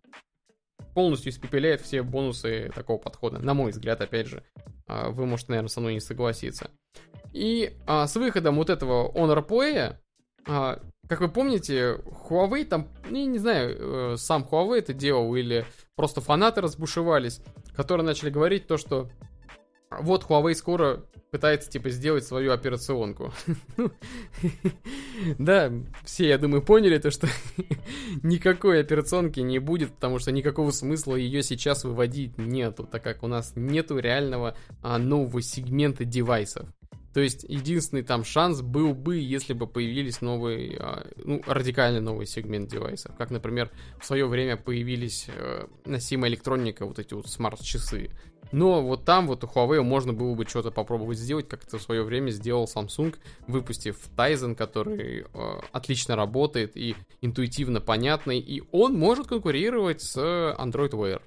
полностью 0.94 1.32
испепеляет 1.32 1.80
все 1.80 2.02
бонусы 2.02 2.70
такого 2.74 2.98
подхода. 2.98 3.38
На 3.38 3.54
мой 3.54 3.70
взгляд, 3.70 4.02
опять 4.02 4.26
же. 4.26 4.42
Э, 4.90 5.10
вы 5.10 5.26
можете, 5.26 5.52
наверное, 5.52 5.68
со 5.68 5.80
мной 5.80 5.94
не 5.94 6.00
согласиться. 6.00 6.70
И 7.32 7.76
а, 7.86 8.08
с 8.08 8.16
выходом 8.16 8.56
вот 8.56 8.70
этого 8.70 9.10
Honor 9.12 9.46
Play, 9.46 9.96
а, 10.48 10.80
как 11.08 11.20
вы 11.20 11.28
помните, 11.28 12.00
Huawei 12.28 12.64
там, 12.64 12.88
я 13.08 13.24
не 13.24 13.38
знаю, 13.38 13.76
э, 13.78 14.16
сам 14.16 14.46
Huawei 14.50 14.78
это 14.78 14.92
делал 14.92 15.34
или 15.36 15.64
просто 15.94 16.20
фанаты 16.20 16.60
разбушевались, 16.60 17.40
которые 17.76 18.04
начали 18.04 18.30
говорить 18.30 18.66
то, 18.66 18.76
что 18.76 19.08
вот 19.90 20.24
Huawei 20.24 20.54
скоро 20.54 21.04
пытается, 21.30 21.70
типа, 21.70 21.90
сделать 21.90 22.24
свою 22.24 22.52
операционку. 22.52 23.32
Да, 25.38 25.70
все, 26.04 26.28
я 26.28 26.38
думаю, 26.38 26.62
поняли 26.62 26.96
то, 26.98 27.10
что 27.10 27.28
никакой 28.22 28.80
операционки 28.80 29.40
не 29.40 29.58
будет, 29.58 29.92
потому 29.92 30.18
что 30.18 30.32
никакого 30.32 30.70
смысла 30.70 31.14
ее 31.14 31.42
сейчас 31.42 31.84
выводить 31.84 32.38
нету, 32.38 32.88
так 32.90 33.02
как 33.02 33.22
у 33.22 33.26
нас 33.26 33.52
нету 33.54 33.98
реального 33.98 34.56
а, 34.82 34.98
нового 34.98 35.42
сегмента 35.42 36.04
девайсов. 36.04 36.68
То 37.12 37.20
есть 37.20 37.44
единственный 37.48 38.02
там 38.02 38.24
шанс 38.24 38.62
был 38.62 38.94
бы, 38.94 39.16
если 39.18 39.52
бы 39.52 39.66
появились 39.66 40.20
новые, 40.20 40.76
а, 40.78 41.06
ну, 41.16 41.42
радикально 41.46 42.00
новый 42.00 42.26
сегмент 42.26 42.70
девайсов. 42.70 43.16
Как, 43.16 43.30
например, 43.30 43.70
в 44.00 44.06
свое 44.06 44.26
время 44.26 44.56
появились 44.56 45.26
э, 45.28 45.66
носимая 45.84 46.30
электроника, 46.30 46.86
вот 46.86 47.00
эти 47.00 47.14
вот 47.14 47.28
смарт-часы. 47.28 48.10
Но 48.52 48.82
вот 48.82 49.04
там 49.04 49.26
вот 49.26 49.44
у 49.44 49.46
Huawei 49.46 49.82
можно 49.82 50.12
было 50.12 50.34
бы 50.34 50.44
что-то 50.44 50.70
попробовать 50.70 51.18
сделать, 51.18 51.48
как 51.48 51.64
это 51.64 51.78
в 51.78 51.82
свое 51.82 52.02
время 52.02 52.30
сделал 52.30 52.64
Samsung, 52.64 53.14
выпустив 53.46 53.96
Tizen, 54.16 54.54
который 54.54 55.24
э, 55.32 55.60
отлично 55.72 56.16
работает 56.16 56.76
и 56.76 56.96
интуитивно 57.20 57.80
понятный, 57.80 58.38
и 58.38 58.62
он 58.72 58.98
может 58.98 59.28
конкурировать 59.28 60.02
с 60.02 60.16
Android 60.16 60.90
Wear. 60.90 61.22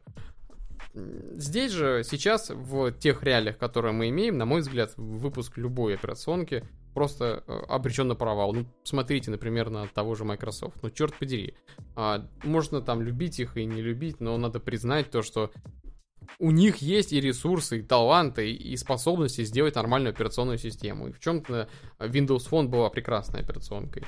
Здесь 0.94 1.72
же 1.72 2.04
сейчас 2.04 2.52
в 2.52 2.92
тех 2.92 3.24
реалиях, 3.24 3.58
которые 3.58 3.94
мы 3.94 4.10
имеем, 4.10 4.38
на 4.38 4.46
мой 4.46 4.62
взгляд, 4.62 4.94
выпуск 4.96 5.58
любой 5.58 5.96
операционки 5.96 6.64
просто 6.94 7.44
э, 7.48 7.60
обречен 7.68 8.08
на 8.08 8.16
провал. 8.16 8.54
Ну, 8.54 8.66
смотрите, 8.84 9.32
например, 9.32 9.70
на 9.70 9.88
того 9.88 10.14
же 10.16 10.24
Microsoft. 10.24 10.78
Ну, 10.84 10.92
черт 10.92 11.16
подери. 11.16 11.56
А, 11.96 12.28
можно 12.44 12.82
там 12.82 13.02
любить 13.02 13.40
их 13.40 13.58
и 13.58 13.66
не 13.66 13.82
любить, 13.82 14.20
но 14.20 14.38
надо 14.38 14.60
признать 14.60 15.10
то, 15.10 15.24
что 15.24 15.52
у 16.40 16.52
них 16.52 16.78
есть 16.78 17.14
и 17.14 17.22
ресурсы, 17.22 17.80
и 17.80 17.82
таланты, 17.82 18.52
и 18.52 18.76
способности 18.78 19.44
сделать 19.44 19.76
нормальную 19.76 20.12
операционную 20.12 20.58
систему. 20.58 21.08
И 21.08 21.12
в 21.12 21.20
чем-то 21.20 21.70
Windows 22.00 22.50
Phone 22.50 22.68
была 22.68 22.90
прекрасной 22.90 23.42
операционкой. 23.42 24.04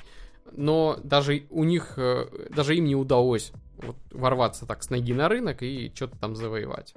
Но 0.52 1.00
даже 1.04 1.44
у 1.50 1.64
них, 1.64 1.94
э, 1.98 2.28
даже 2.50 2.76
им 2.76 2.86
не 2.86 2.96
удалось 2.96 3.52
вот 3.78 3.98
ворваться 4.12 4.66
так 4.66 4.84
с 4.84 4.90
ноги 4.90 5.14
на 5.14 5.28
рынок 5.28 5.64
и 5.64 5.92
что-то 5.94 6.18
там 6.18 6.36
завоевать. 6.36 6.94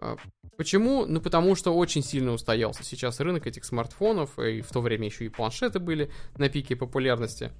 А, 0.00 0.16
почему? 0.56 1.06
Ну, 1.06 1.20
потому 1.20 1.54
что 1.54 1.74
очень 1.74 2.02
сильно 2.02 2.32
устоялся 2.32 2.84
сейчас 2.84 3.20
рынок 3.20 3.46
этих 3.46 3.64
смартфонов, 3.64 4.38
и 4.38 4.60
в 4.60 4.70
то 4.70 4.80
время 4.80 5.06
еще 5.06 5.26
и 5.26 5.28
планшеты 5.28 5.78
были 5.78 6.10
на 6.36 6.48
пике 6.48 6.76
популярности. 6.76 7.52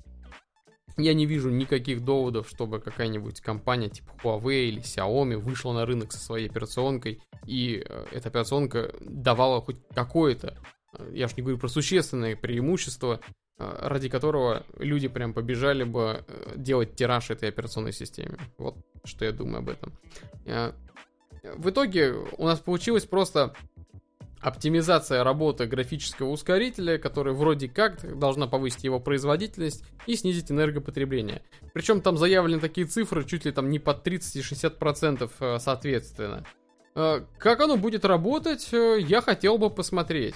Я 0.97 1.15
не 1.15 1.27
вижу 1.27 1.51
никаких 1.51 2.05
доводов, 2.05 2.49
чтобы 2.49 2.81
какая-нибудь 2.81 3.41
компания 3.41 3.89
типа 3.89 4.13
Huawei 4.23 4.67
или 4.67 4.81
Xiaomi 4.81 5.37
вышла 5.37 5.73
на 5.73 5.87
рынок 5.87 6.13
со 6.13 6.19
своей 6.19 6.49
операционкой, 6.49 7.21
и 7.47 7.85
э, 7.85 8.07
эта 8.13 8.29
операционка 8.29 8.95
давала 9.01 9.61
хоть 9.61 9.77
какое-то, 9.93 10.57
э, 10.97 11.11
я 11.13 11.27
уж 11.27 11.37
не 11.37 11.43
говорю 11.43 11.59
про 11.59 11.69
существенное 11.69 12.37
преимущество, 12.37 13.21
э, 13.59 13.77
ради 13.81 14.09
которого 14.09 14.65
люди 14.79 15.09
прям 15.09 15.35
побежали 15.35 15.83
бы 15.83 16.25
делать 16.55 16.95
тираж 16.95 17.31
этой 17.31 17.49
операционной 17.49 17.93
системе. 17.93 18.39
Вот 18.57 18.77
что 19.05 19.25
я 19.25 19.33
думаю 19.33 19.59
об 19.59 19.71
этом. 19.71 19.93
В 21.43 21.69
итоге 21.69 22.13
у 22.39 22.45
нас 22.45 22.61
получилось 22.61 23.05
просто 23.05 23.55
оптимизация 24.45 25.25
работы 25.25 25.67
графического 25.67 26.29
ускорителя, 26.29 26.99
который 26.99 27.33
вроде 27.33 27.67
как 27.67 28.19
должна 28.19 28.47
повысить 28.47 28.85
его 28.85 29.01
производительность 29.01 29.83
и 30.07 30.17
снизить 30.17 30.51
энергопотребление. 30.53 31.43
Причем 31.73 32.03
там 32.03 32.19
заявлены 32.19 32.61
такие 32.61 32.87
цифры 32.87 33.25
чуть 33.25 33.47
ли 33.47 33.53
там 33.53 33.71
не 33.71 33.79
под 33.79 34.03
30 34.03 34.37
и 34.37 34.41
60% 34.41 35.31
э, 35.41 35.59
соответственно. 35.59 36.45
Э, 36.95 37.23
как 37.39 37.61
оно 37.61 37.79
будет 37.79 38.05
работать, 38.05 38.69
э, 38.73 38.99
я 39.01 39.23
хотел 39.23 39.57
бы 39.57 39.71
посмотреть. 39.71 40.35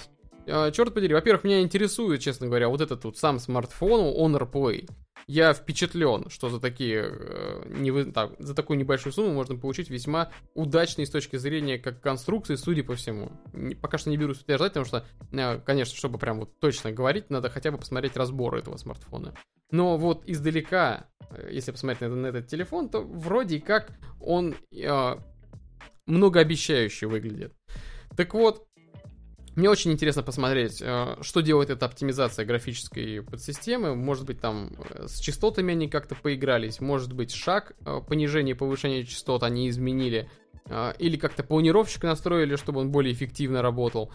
Черт 0.73 0.93
подери, 0.93 1.13
во-первых, 1.13 1.43
меня 1.43 1.61
интересует, 1.61 2.21
честно 2.21 2.47
говоря, 2.47 2.69
вот 2.69 2.81
этот 2.81 3.03
вот 3.03 3.17
сам 3.17 3.39
смартфон 3.39 4.01
Honor 4.15 4.49
Play 4.49 4.89
я 5.29 5.53
впечатлен, 5.53 6.27
что 6.29 6.49
за 6.49 6.59
такие 6.59 7.05
э, 7.07 7.63
не 7.67 8.11
так, 8.11 8.31
за 8.39 8.55
такую 8.55 8.79
небольшую 8.79 9.13
сумму 9.13 9.31
можно 9.31 9.55
получить 9.55 9.91
весьма 9.91 10.31
удачный 10.55 11.05
с 11.05 11.11
точки 11.11 11.35
зрения 11.35 11.77
как 11.77 12.01
конструкции, 12.01 12.55
судя 12.55 12.83
по 12.83 12.95
всему. 12.95 13.31
Пока 13.79 13.99
что 13.99 14.09
не 14.09 14.17
берусь 14.17 14.41
утверждать, 14.41 14.73
потому 14.73 14.85
что, 14.85 15.05
э, 15.31 15.59
конечно, 15.59 15.95
чтобы 15.95 16.17
прям 16.17 16.39
вот 16.39 16.59
точно 16.59 16.91
говорить, 16.91 17.29
надо 17.29 17.51
хотя 17.51 17.69
бы 17.69 17.77
посмотреть 17.77 18.17
разбор 18.17 18.55
этого 18.55 18.77
смартфона. 18.77 19.35
Но 19.69 19.97
вот 19.97 20.23
издалека, 20.25 21.05
э, 21.29 21.49
если 21.51 21.71
посмотреть 21.71 22.01
на, 22.01 22.15
на 22.15 22.27
этот 22.27 22.47
телефон, 22.47 22.89
то 22.89 23.01
вроде 23.01 23.61
как 23.61 23.91
он 24.19 24.55
э, 24.71 25.15
многообещающе 26.07 27.05
выглядит. 27.05 27.53
Так 28.17 28.33
вот, 28.33 28.67
мне 29.59 29.69
очень 29.69 29.91
интересно 29.91 30.23
посмотреть, 30.23 30.81
э, 30.81 31.17
что 31.21 31.41
делает 31.41 31.69
эта 31.69 31.85
оптимизация 31.85 32.45
графической 32.45 33.21
подсистемы. 33.21 33.93
Может 33.93 34.25
быть, 34.25 34.39
там 34.39 34.71
э, 34.89 35.07
с 35.07 35.19
частотами 35.19 35.73
они 35.73 35.89
как-то 35.89 36.15
поигрались, 36.15 36.79
может 36.79 37.11
быть, 37.11 37.31
шаг 37.31 37.73
э, 37.85 37.99
понижения 38.07 38.53
и 38.53 38.55
повышения 38.55 39.03
частот 39.03 39.43
они 39.43 39.69
изменили, 39.69 40.29
или 40.99 41.17
как-то 41.17 41.41
планировщик 41.41 42.03
настроили, 42.03 42.55
чтобы 42.55 42.81
он 42.81 42.91
более 42.91 43.11
эффективно 43.11 43.63
работал. 43.63 44.11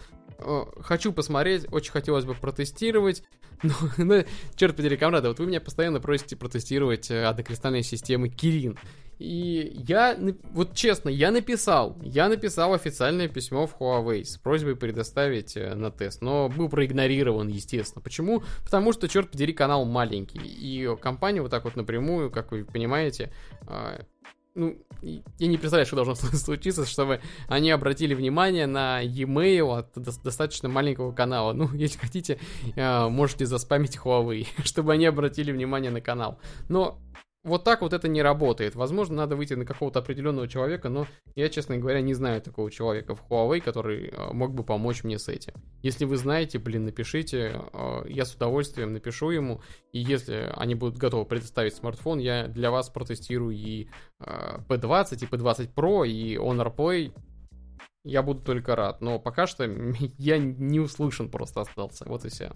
Хочу 0.79 1.11
посмотреть, 1.11 1.65
очень 1.69 1.91
хотелось 1.91 2.23
бы 2.23 2.33
протестировать. 2.33 3.23
Но, 3.65 3.73
но 4.03 4.23
черт 4.55 4.75
подери, 4.75 4.97
комрады, 4.97 5.27
вот 5.27 5.39
вы 5.39 5.45
меня 5.45 5.61
постоянно 5.61 5.99
просите 5.99 6.35
протестировать 6.35 7.09
адокристальные 7.11 7.83
системы 7.83 8.27
Kirin. 8.27 8.77
И 9.17 9.71
я, 9.87 10.17
вот 10.51 10.75
честно, 10.75 11.07
я 11.07 11.31
написал, 11.31 11.97
я 12.01 12.27
написал 12.27 12.73
официальное 12.73 13.29
письмо 13.29 13.65
в 13.65 13.79
Huawei 13.79 14.25
с 14.25 14.37
просьбой 14.37 14.75
предоставить 14.75 15.55
э, 15.55 15.73
на 15.73 15.89
тест, 15.89 16.21
но 16.21 16.49
был 16.49 16.67
проигнорирован, 16.67 17.47
естественно. 17.47 18.01
Почему? 18.01 18.43
Потому 18.65 18.91
что, 18.91 19.07
черт 19.07 19.31
подери, 19.31 19.53
канал 19.53 19.85
маленький, 19.85 20.41
и 20.43 20.93
компания 20.99 21.41
вот 21.41 21.49
так 21.49 21.63
вот 21.63 21.77
напрямую, 21.77 22.29
как 22.29 22.51
вы 22.51 22.65
понимаете, 22.65 23.31
а, 23.67 24.01
ну, 24.55 24.77
я 25.01 25.47
не 25.47 25.57
представляю, 25.57 25.85
что 25.85 25.97
должно 25.97 26.15
случиться, 26.37 26.85
чтобы 26.85 27.21
они 27.47 27.69
обратили 27.71 28.13
внимание 28.13 28.65
на 28.65 29.01
e-mail 29.01 29.77
от 29.77 29.93
достаточно 30.23 30.69
маленького 30.69 31.11
канала. 31.11 31.53
Ну, 31.53 31.69
если 31.73 31.99
хотите, 31.99 32.39
э, 32.75 33.07
можете 33.09 33.45
заспамить 33.45 33.97
Huawei, 33.97 34.47
чтобы 34.63 34.93
они 34.93 35.05
обратили 35.05 35.51
внимание 35.51 35.91
на 35.91 36.01
канал. 36.01 36.39
Но 36.69 36.99
вот 37.45 37.63
так 37.63 37.81
вот 37.81 37.93
это 37.93 38.07
не 38.07 38.21
работает. 38.21 38.75
Возможно, 38.75 39.17
надо 39.17 39.35
выйти 39.35 39.53
на 39.53 39.65
какого-то 39.65 39.99
определенного 39.99 40.47
человека, 40.47 40.89
но 40.89 41.05
я, 41.35 41.47
честно 41.49 41.77
говоря, 41.77 42.01
не 42.01 42.15
знаю 42.15 42.41
такого 42.41 42.71
человека 42.71 43.15
в 43.15 43.23
Huawei, 43.29 43.61
который 43.61 44.07
э, 44.09 44.33
мог 44.33 44.53
бы 44.53 44.63
помочь 44.63 45.03
мне 45.03 45.19
с 45.19 45.29
этим. 45.29 45.53
Если 45.83 46.05
вы 46.05 46.17
знаете, 46.17 46.57
блин, 46.57 46.85
напишите, 46.85 47.61
э, 47.71 48.05
я 48.09 48.25
с 48.25 48.33
удовольствием 48.33 48.93
напишу 48.93 49.29
ему, 49.29 49.61
и 49.91 49.99
если 49.99 50.51
они 50.55 50.73
будут 50.73 50.97
готовы 50.97 51.25
предоставить 51.25 51.75
смартфон, 51.75 52.17
я 52.17 52.47
для 52.47 52.71
вас 52.71 52.89
протестирую 52.89 53.55
и 53.55 53.89
э, 54.19 54.57
P20, 54.67 55.23
и 55.23 55.27
P20 55.27 55.73
Pro, 55.73 56.07
и 56.07 56.35
Honor 56.37 56.75
Play, 56.75 57.13
я 58.03 58.23
буду 58.23 58.41
только 58.41 58.75
рад. 58.75 59.01
Но 59.01 59.19
пока 59.19 59.45
что 59.45 59.65
я 60.17 60.39
не 60.39 60.79
услышан 60.79 61.29
просто 61.29 61.61
остался. 61.61 62.05
Вот 62.07 62.25
и 62.25 62.29
все. 62.29 62.53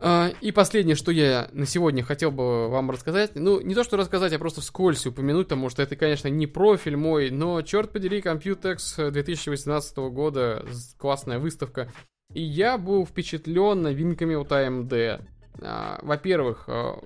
А, 0.00 0.30
и 0.40 0.52
последнее, 0.52 0.96
что 0.96 1.12
я 1.12 1.48
на 1.52 1.66
сегодня 1.66 2.02
хотел 2.02 2.30
бы 2.30 2.68
вам 2.68 2.90
рассказать, 2.90 3.32
ну, 3.34 3.60
не 3.60 3.74
то 3.74 3.84
что 3.84 3.96
рассказать, 3.96 4.32
а 4.32 4.38
просто 4.38 4.60
вскользь 4.60 5.06
упомянуть, 5.06 5.46
потому 5.46 5.70
что 5.70 5.82
это, 5.82 5.96
конечно, 5.96 6.28
не 6.28 6.46
профиль 6.46 6.96
мой, 6.96 7.30
но, 7.30 7.62
черт 7.62 7.90
подери, 7.90 8.20
Computex 8.20 9.10
2018 9.10 9.96
года, 9.96 10.64
классная 10.98 11.38
выставка, 11.38 11.90
и 12.32 12.42
я 12.42 12.76
был 12.76 13.06
впечатлен 13.06 13.82
новинками 13.82 14.34
от 14.34 14.50
AMD. 14.50 15.24
А, 15.62 15.98
во-первых, 16.02 16.64
а, 16.68 17.00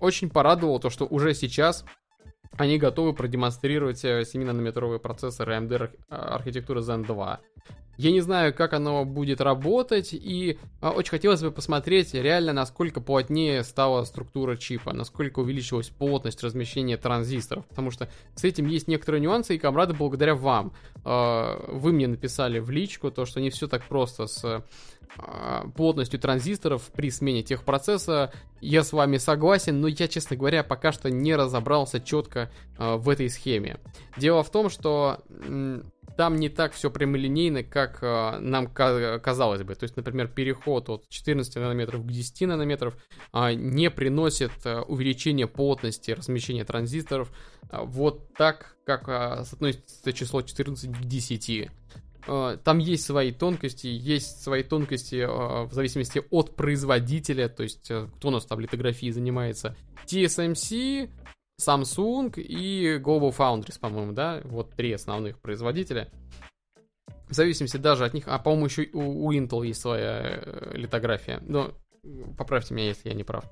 очень 0.00 0.30
порадовало 0.30 0.78
то, 0.78 0.90
что 0.90 1.06
уже 1.06 1.34
сейчас 1.34 1.84
они 2.58 2.78
готовы 2.78 3.14
продемонстрировать 3.14 4.04
7-нанометровый 4.04 4.98
процессор 4.98 5.48
AMD 5.48 5.90
архитектуры 6.10 6.80
Zen 6.80 7.06
2. 7.06 7.40
Я 7.98 8.10
не 8.10 8.20
знаю, 8.20 8.54
как 8.54 8.72
оно 8.72 9.04
будет 9.04 9.40
работать, 9.40 10.10
и 10.12 10.58
а, 10.80 10.90
очень 10.90 11.10
хотелось 11.10 11.42
бы 11.42 11.50
посмотреть 11.50 12.14
реально, 12.14 12.52
насколько 12.52 13.00
плотнее 13.00 13.62
стала 13.64 14.04
структура 14.04 14.56
чипа, 14.56 14.92
насколько 14.92 15.40
увеличилась 15.40 15.88
плотность 15.88 16.42
размещения 16.42 16.96
транзисторов, 16.96 17.66
потому 17.66 17.90
что 17.90 18.08
с 18.34 18.44
этим 18.44 18.66
есть 18.66 18.88
некоторые 18.88 19.20
нюансы, 19.20 19.56
и, 19.56 19.58
комрады, 19.58 19.92
благодаря 19.92 20.34
вам, 20.34 20.72
а, 21.04 21.62
вы 21.68 21.92
мне 21.92 22.06
написали 22.06 22.60
в 22.60 22.70
личку 22.70 23.10
то, 23.10 23.26
что 23.26 23.40
не 23.40 23.50
все 23.50 23.68
так 23.68 23.84
просто 23.84 24.26
с 24.26 24.64
а, 25.18 25.68
плотностью 25.76 26.18
транзисторов 26.18 26.90
при 26.94 27.10
смене 27.10 27.42
техпроцесса. 27.42 28.32
Я 28.62 28.84
с 28.84 28.92
вами 28.92 29.18
согласен, 29.18 29.80
но 29.82 29.88
я, 29.88 30.08
честно 30.08 30.36
говоря, 30.36 30.62
пока 30.62 30.92
что 30.92 31.10
не 31.10 31.36
разобрался 31.36 32.00
четко 32.00 32.50
в 32.78 33.08
этой 33.08 33.28
схеме. 33.28 33.78
Дело 34.16 34.42
в 34.42 34.50
том, 34.50 34.70
что 34.70 35.18
там 36.16 36.36
не 36.36 36.48
так 36.48 36.72
все 36.72 36.90
прямолинейно, 36.90 37.62
как 37.62 38.02
э, 38.02 38.38
нам 38.40 38.66
казалось 38.66 39.62
бы. 39.62 39.74
То 39.74 39.84
есть, 39.84 39.96
например, 39.96 40.28
переход 40.28 40.88
от 40.88 41.08
14 41.08 41.56
нанометров 41.56 42.02
к 42.02 42.06
10 42.06 42.48
нанометров 42.48 42.96
э, 43.32 43.54
не 43.54 43.90
приносит 43.90 44.52
э, 44.64 44.80
увеличения 44.80 45.46
плотности 45.46 46.12
размещения 46.12 46.64
транзисторов 46.64 47.30
э, 47.70 47.78
вот 47.82 48.34
так, 48.34 48.76
как 48.84 49.08
э, 49.08 49.44
соотносится 49.44 50.12
число 50.12 50.42
14 50.42 50.90
к 50.90 51.00
10. 51.04 51.70
Э, 52.26 52.58
там 52.62 52.78
есть 52.78 53.04
свои 53.04 53.32
тонкости, 53.32 53.86
есть 53.86 54.42
свои 54.42 54.62
тонкости 54.62 55.16
э, 55.16 55.64
в 55.64 55.72
зависимости 55.72 56.22
от 56.30 56.54
производителя, 56.54 57.48
то 57.48 57.62
есть 57.62 57.90
э, 57.90 58.08
кто 58.16 58.28
у 58.28 58.30
нас 58.30 58.44
там 58.46 58.60
литографией 58.60 59.12
занимается. 59.12 59.76
TSMC, 60.06 61.10
Samsung 61.60 62.40
и 62.40 62.96
Global 62.96 63.36
Foundries, 63.36 63.78
по-моему, 63.78 64.12
да, 64.12 64.40
вот 64.44 64.74
три 64.74 64.92
основных 64.92 65.38
производителя. 65.40 66.08
В 67.28 67.34
зависимости 67.34 67.76
даже 67.76 68.04
от 68.04 68.14
них, 68.14 68.24
а 68.26 68.38
по-моему 68.38 68.66
еще 68.66 68.88
у, 68.92 69.26
у 69.26 69.32
Intel 69.32 69.66
есть 69.66 69.80
своя 69.80 70.20
э, 70.22 70.72
литография, 70.74 71.40
но 71.42 71.72
поправьте 72.36 72.74
меня, 72.74 72.88
если 72.88 73.08
я 73.08 73.14
не 73.14 73.24
прав. 73.24 73.44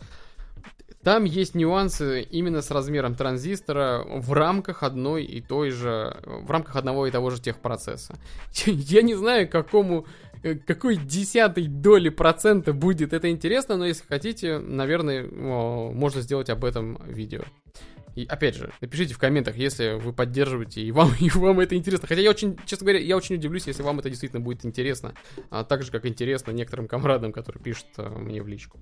там 1.03 1.25
есть 1.25 1.55
нюансы 1.55 2.23
именно 2.23 2.63
с 2.63 2.71
размером 2.71 3.15
транзистора 3.15 4.05
в 4.05 4.33
рамках 4.33 4.83
одной 4.83 5.25
и 5.25 5.41
той 5.41 5.71
же, 5.71 6.21
в 6.25 6.51
рамках 6.51 6.77
одного 6.77 7.07
и 7.07 7.11
того 7.11 7.31
же 7.31 7.41
техпроцесса. 7.41 8.19
Я 8.67 9.03
не 9.03 9.15
знаю, 9.15 9.49
какому, 9.49 10.07
какой 10.66 10.96
десятой 10.96 11.66
доли 11.66 12.09
процента 12.09 12.72
будет 12.72 13.12
это 13.12 13.31
интересно, 13.31 13.76
но 13.76 13.87
если 13.87 14.05
хотите, 14.07 14.59
наверное, 14.59 15.26
можно 15.26 16.20
сделать 16.22 16.50
об 16.50 16.64
этом 16.64 17.00
видео. 17.07 17.42
И 18.16 18.26
опять 18.26 18.57
же, 18.57 18.72
напишите 18.81 19.14
в 19.14 19.18
комментах, 19.18 19.57
если 19.57 19.94
вы 19.94 20.12
поддерживаете 20.12 20.83
и 20.83 20.90
вам, 20.92 21.12
и 21.20 21.31
вам 21.31 21.61
это 21.61 21.76
интересно. 21.76 22.09
Хотя 22.09 22.20
я 22.20 22.31
очень, 22.31 22.59
честно 22.66 22.85
говоря, 22.85 23.00
я 23.00 23.16
очень 23.16 23.37
удивлюсь, 23.37 23.66
если 23.66 23.83
вам 23.83 23.98
это 23.98 24.11
действительно 24.11 24.40
будет 24.40 24.64
интересно. 24.64 25.14
А, 25.50 25.64
так 25.64 25.83
же, 25.83 25.90
как 25.90 26.07
интересно 26.07 26.50
некоторым 26.50 26.88
комрадам, 26.88 27.33
которые 27.33 27.62
пишут 27.62 27.87
а, 27.96 28.11
мне 28.11 28.42
в 28.42 28.48
личку. 28.48 28.79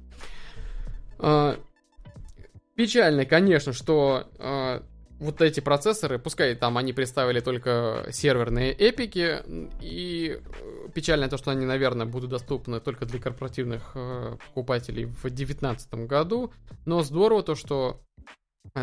А, 1.19 1.59
печально, 2.75 3.27
конечно, 3.27 3.73
что 3.73 4.31
а, 4.39 4.83
вот 5.19 5.41
эти 5.43 5.61
процессоры, 5.61 6.19
пускай 6.19 6.55
там 6.55 6.79
они 6.79 6.93
представили 6.93 7.41
только 7.41 8.07
серверные 8.11 8.73
эпики, 8.73 9.43
и 9.81 10.41
э, 10.41 10.89
печально 10.95 11.29
то, 11.29 11.37
что 11.37 11.51
они, 11.51 11.67
наверное, 11.67 12.07
будут 12.07 12.31
доступны 12.31 12.81
только 12.81 13.05
для 13.05 13.19
корпоративных 13.19 13.93
э, 13.95 14.37
покупателей 14.49 15.07
в 15.07 15.23
2019 15.23 15.95
году, 16.07 16.53
но 16.85 17.03
здорово 17.03 17.43
то, 17.43 17.55
что 17.55 18.01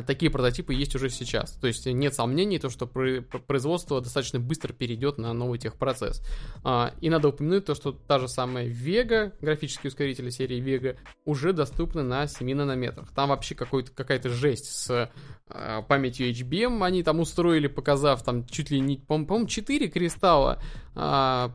такие 0.02 0.32
прототипы 0.32 0.74
есть 0.74 0.96
уже 0.96 1.10
сейчас. 1.10 1.52
То 1.54 1.68
есть 1.68 1.86
нет 1.86 2.14
сомнений, 2.14 2.60
то, 2.60 2.70
что 2.70 2.88
производство 2.88 4.02
достаточно 4.02 4.40
быстро 4.40 4.74
перейдет 4.74 5.18
на 5.18 5.34
новый 5.34 5.60
техпроцесс. 5.60 6.22
А, 6.64 6.94
и 7.02 7.10
надо 7.10 7.30
упомянуть 7.30 7.66
то, 7.66 7.76
что 7.76 7.92
та 7.92 8.20
же 8.20 8.28
самая 8.28 8.68
Vega, 8.68 9.34
графические 9.42 9.90
ускорители 9.90 10.30
серии 10.30 10.62
Vega, 10.62 10.98
уже 11.26 11.54
доступны 11.54 12.04
на 12.04 12.28
7 12.28 12.56
нанометрах. 12.56 13.12
Там 13.14 13.30
вообще 13.30 13.56
какая-то 13.56 14.30
жесть 14.30 14.66
с 14.66 15.12
э, 15.50 15.82
памятью 15.88 16.30
HBM 16.32 16.84
они 16.84 17.04
там 17.04 17.20
устроили, 17.20 17.68
показав 17.68 18.24
там 18.24 18.46
чуть 18.46 18.72
ли 18.72 18.80
не, 18.80 18.98
по-моему, 18.98 19.48
4 19.48 19.88
кристалла 19.88 20.62
а, 20.96 21.52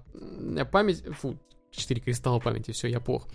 память, 0.71 1.05
фу, 1.19 1.39
4 1.71 2.01
кристалла 2.01 2.41
памяти, 2.41 2.73
все, 2.73 2.89
я 2.89 3.01
плохо. 3.01 3.29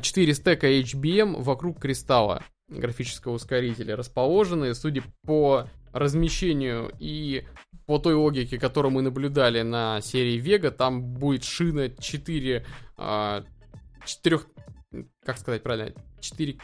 4 0.00 0.32
а 0.32 0.34
стека 0.34 0.66
HBM 0.68 1.42
вокруг 1.42 1.78
кристалла 1.80 2.42
графического 2.78 3.34
ускорителя 3.34 3.96
расположены, 3.96 4.74
судя 4.74 5.02
по 5.24 5.68
размещению 5.92 6.90
и 6.98 7.44
по 7.86 7.98
той 7.98 8.14
логике, 8.14 8.58
которую 8.58 8.92
мы 8.92 9.02
наблюдали 9.02 9.62
на 9.62 10.00
серии 10.00 10.40
Vega, 10.40 10.70
там 10.70 11.02
будет 11.02 11.44
шина 11.44 11.90
4, 11.90 12.64
4 12.96 14.40
как 15.24 15.38
сказать 15.38 15.62
правильно, 15.62 15.92
4, 16.20 16.58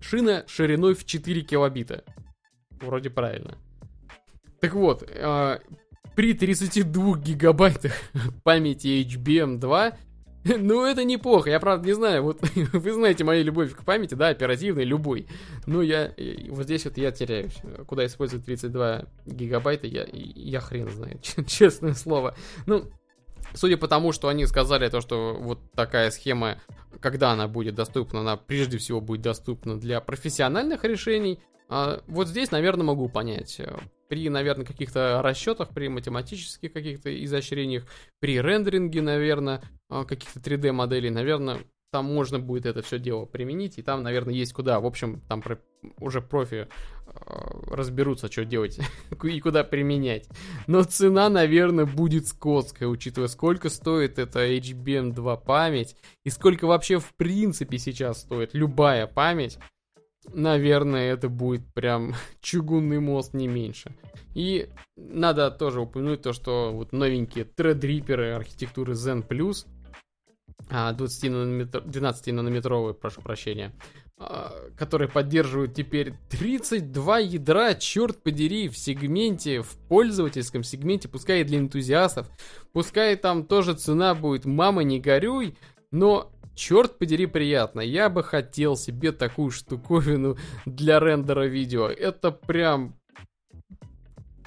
шина 0.00 0.44
шириной 0.46 0.94
в 0.94 1.04
4 1.04 1.42
килобита. 1.42 2.04
Вроде 2.70 3.10
правильно. 3.10 3.56
Так 4.60 4.74
вот, 4.74 5.08
а, 5.08 5.60
при 6.14 6.34
32 6.34 7.18
гигабайтах 7.18 7.92
памяти 8.44 9.06
HBM2 9.06 9.94
Ну, 10.58 10.84
это 10.84 11.04
неплохо, 11.04 11.50
я 11.50 11.60
правда 11.60 11.86
не 11.86 11.94
знаю, 11.94 12.22
вот 12.22 12.38
вы 12.72 12.92
знаете 12.92 13.24
мою 13.24 13.44
любовь 13.44 13.74
к 13.74 13.84
памяти, 13.84 14.14
да, 14.14 14.28
оперативной, 14.28 14.84
любой. 14.84 15.26
Но 15.66 15.82
я, 15.82 16.12
вот 16.50 16.64
здесь 16.64 16.84
вот 16.84 16.96
я 16.98 17.10
теряюсь. 17.10 17.56
Куда 17.86 18.06
использовать 18.06 18.44
32 18.44 19.04
гигабайта, 19.26 19.86
я, 19.86 20.06
я 20.12 20.60
хрен 20.60 20.88
знает, 20.90 21.22
честное 21.46 21.94
слово. 21.94 22.34
Ну, 22.66 22.84
судя 23.54 23.76
по 23.76 23.88
тому, 23.88 24.12
что 24.12 24.28
они 24.28 24.46
сказали, 24.46 24.88
то, 24.88 25.00
что 25.00 25.36
вот 25.38 25.58
такая 25.72 26.10
схема, 26.10 26.58
когда 27.00 27.30
она 27.30 27.48
будет 27.48 27.74
доступна, 27.74 28.20
она 28.20 28.36
прежде 28.36 28.78
всего 28.78 29.00
будет 29.00 29.22
доступна 29.22 29.78
для 29.78 30.00
профессиональных 30.00 30.84
решений, 30.84 31.40
вот 31.68 32.28
здесь, 32.28 32.50
наверное, 32.50 32.84
могу 32.84 33.08
понять 33.08 33.60
при, 34.08 34.28
наверное, 34.28 34.64
каких-то 34.64 35.20
расчетах, 35.22 35.70
при 35.70 35.88
математических 35.88 36.72
каких-то 36.72 37.24
изощрениях, 37.24 37.84
при 38.20 38.40
рендеринге, 38.40 39.02
наверное, 39.02 39.62
а, 39.88 40.04
каких-то 40.04 40.40
3D 40.40 40.72
моделей, 40.72 41.10
наверное, 41.10 41.58
там 41.92 42.06
можно 42.06 42.38
будет 42.38 42.66
это 42.66 42.82
все 42.82 42.98
дело 42.98 43.24
применить, 43.24 43.78
и 43.78 43.82
там, 43.82 44.02
наверное, 44.02 44.34
есть 44.34 44.52
куда. 44.52 44.80
В 44.80 44.86
общем, 44.86 45.20
там 45.28 45.40
про, 45.40 45.58
уже 45.98 46.20
профи 46.20 46.66
э, 46.66 47.10
разберутся, 47.70 48.30
что 48.30 48.44
делать 48.44 48.78
и 49.22 49.40
куда 49.40 49.64
применять. 49.64 50.28
Но 50.66 50.82
цена, 50.82 51.28
наверное, 51.28 51.86
будет 51.86 52.26
скотская, 52.26 52.88
учитывая, 52.88 53.28
сколько 53.28 53.70
стоит 53.70 54.18
эта 54.18 54.46
HBM2 54.46 55.44
память, 55.44 55.96
и 56.24 56.30
сколько 56.30 56.66
вообще 56.66 56.98
в 56.98 57.14
принципе 57.14 57.78
сейчас 57.78 58.20
стоит 58.20 58.50
любая 58.52 59.06
память 59.06 59.58
наверное, 60.32 61.12
это 61.12 61.28
будет 61.28 61.66
прям 61.72 62.14
чугунный 62.40 63.00
мост 63.00 63.34
не 63.34 63.48
меньше. 63.48 63.94
И 64.34 64.68
надо 64.96 65.50
тоже 65.50 65.80
упомянуть 65.80 66.22
то, 66.22 66.32
что 66.32 66.72
вот 66.72 66.92
новенькие 66.92 67.44
тредриперы 67.44 68.32
архитектуры 68.32 68.92
Zen 68.92 69.26
Plus, 69.26 69.66
20 70.68 71.30
нанометр, 71.30 71.80
12 71.82 72.32
нанометровые, 72.32 72.94
прошу 72.94 73.22
прощения, 73.22 73.72
а, 74.18 74.52
которые 74.76 75.08
поддерживают 75.08 75.74
теперь 75.74 76.14
32 76.30 77.18
ядра, 77.18 77.74
черт 77.74 78.22
подери, 78.22 78.68
в 78.68 78.76
сегменте, 78.76 79.62
в 79.62 79.76
пользовательском 79.88 80.64
сегменте, 80.64 81.08
пускай 81.08 81.42
и 81.42 81.44
для 81.44 81.58
энтузиастов, 81.58 82.28
пускай 82.72 83.16
там 83.16 83.44
тоже 83.44 83.74
цена 83.74 84.14
будет 84.14 84.44
«мама, 84.44 84.82
не 84.82 85.00
горюй», 85.00 85.56
но 85.92 86.32
черт 86.56 86.98
подери, 86.98 87.26
приятно. 87.26 87.80
Я 87.80 88.08
бы 88.08 88.24
хотел 88.24 88.76
себе 88.76 89.12
такую 89.12 89.52
штуковину 89.52 90.36
для 90.64 90.98
рендера 90.98 91.46
видео. 91.46 91.86
Это 91.86 92.32
прям 92.32 92.96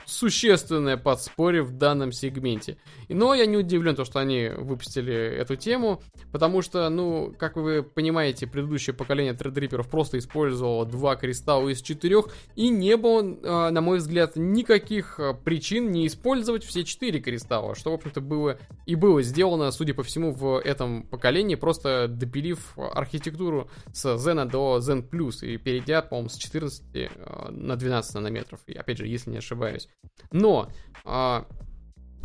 существенное 0.10 0.98
подспорье 0.98 1.64
в 1.64 1.72
данном 1.72 2.12
сегменте. 2.12 2.78
Но 3.08 3.34
я 3.34 3.46
не 3.46 3.58
удивлен, 3.58 3.96
то, 3.96 4.06
что 4.06 4.20
они 4.20 4.50
выпустили 4.56 5.14
эту 5.14 5.56
тему, 5.56 6.02
потому 6.32 6.62
что, 6.62 6.90
ну, 6.90 7.34
как 7.38 7.56
вы 7.56 7.84
понимаете, 7.84 8.48
предыдущее 8.48 8.94
поколение 8.94 9.34
тредриперов 9.34 9.90
просто 9.90 10.18
использовало 10.18 10.86
два 10.86 11.16
кристалла 11.16 11.70
из 11.70 11.82
четырех, 11.82 12.30
и 12.56 12.70
не 12.70 12.98
было, 12.98 13.38
а, 13.44 13.72
на 13.72 13.82
мой 13.82 14.00
взгляд, 14.00 14.36
никаких 14.36 15.20
а, 15.20 15.34
причин 15.34 15.92
не 15.92 16.08
использовать 16.08 16.64
все 16.64 16.84
четыре 16.84 17.20
кристалла, 17.20 17.76
что, 17.76 17.92
в 17.92 17.96
общем-то, 17.96 18.22
было 18.22 18.60
и 18.86 18.96
было 18.96 19.22
сделано, 19.22 19.72
судя 19.72 19.94
по 19.94 20.04
всему, 20.04 20.32
в 20.32 20.60
этом 20.60 21.04
поколении, 21.04 21.56
просто 21.56 22.08
допилив 22.08 22.78
архитектуру 22.78 23.70
с 23.94 24.06
Zen 24.16 24.50
до 24.50 24.80
Zen 24.80 25.08
Plus 25.08 25.46
и 25.46 25.58
перейдя, 25.58 26.02
по-моему, 26.02 26.30
с 26.30 26.38
14 26.38 26.84
а, 26.96 27.52
на 27.52 27.76
12 27.76 28.16
нанометров, 28.16 28.60
и, 28.68 28.74
опять 28.74 28.98
же, 28.98 29.08
если 29.08 29.32
не 29.32 29.38
ошибаюсь. 29.38 29.90
Но 30.32 30.70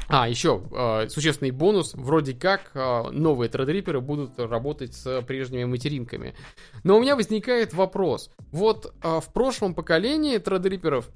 а, 0.09 0.29
еще 0.29 0.63
э, 0.71 1.09
существенный 1.09 1.51
бонус. 1.51 1.95
Вроде 1.95 2.35
как 2.35 2.71
э, 2.75 3.11
новые 3.11 3.49
тредриперы 3.49 4.01
будут 4.01 4.39
работать 4.39 4.95
с 4.95 5.23
прежними 5.23 5.65
материнками. 5.65 6.35
Но 6.83 6.97
у 6.97 7.01
меня 7.01 7.17
возникает 7.17 7.73
вопрос. 7.73 8.31
Вот 8.53 8.95
э, 9.03 9.21
в 9.21 9.33
прошлом 9.33 9.75
поколении 9.75 10.37
тредриперов 10.39 11.09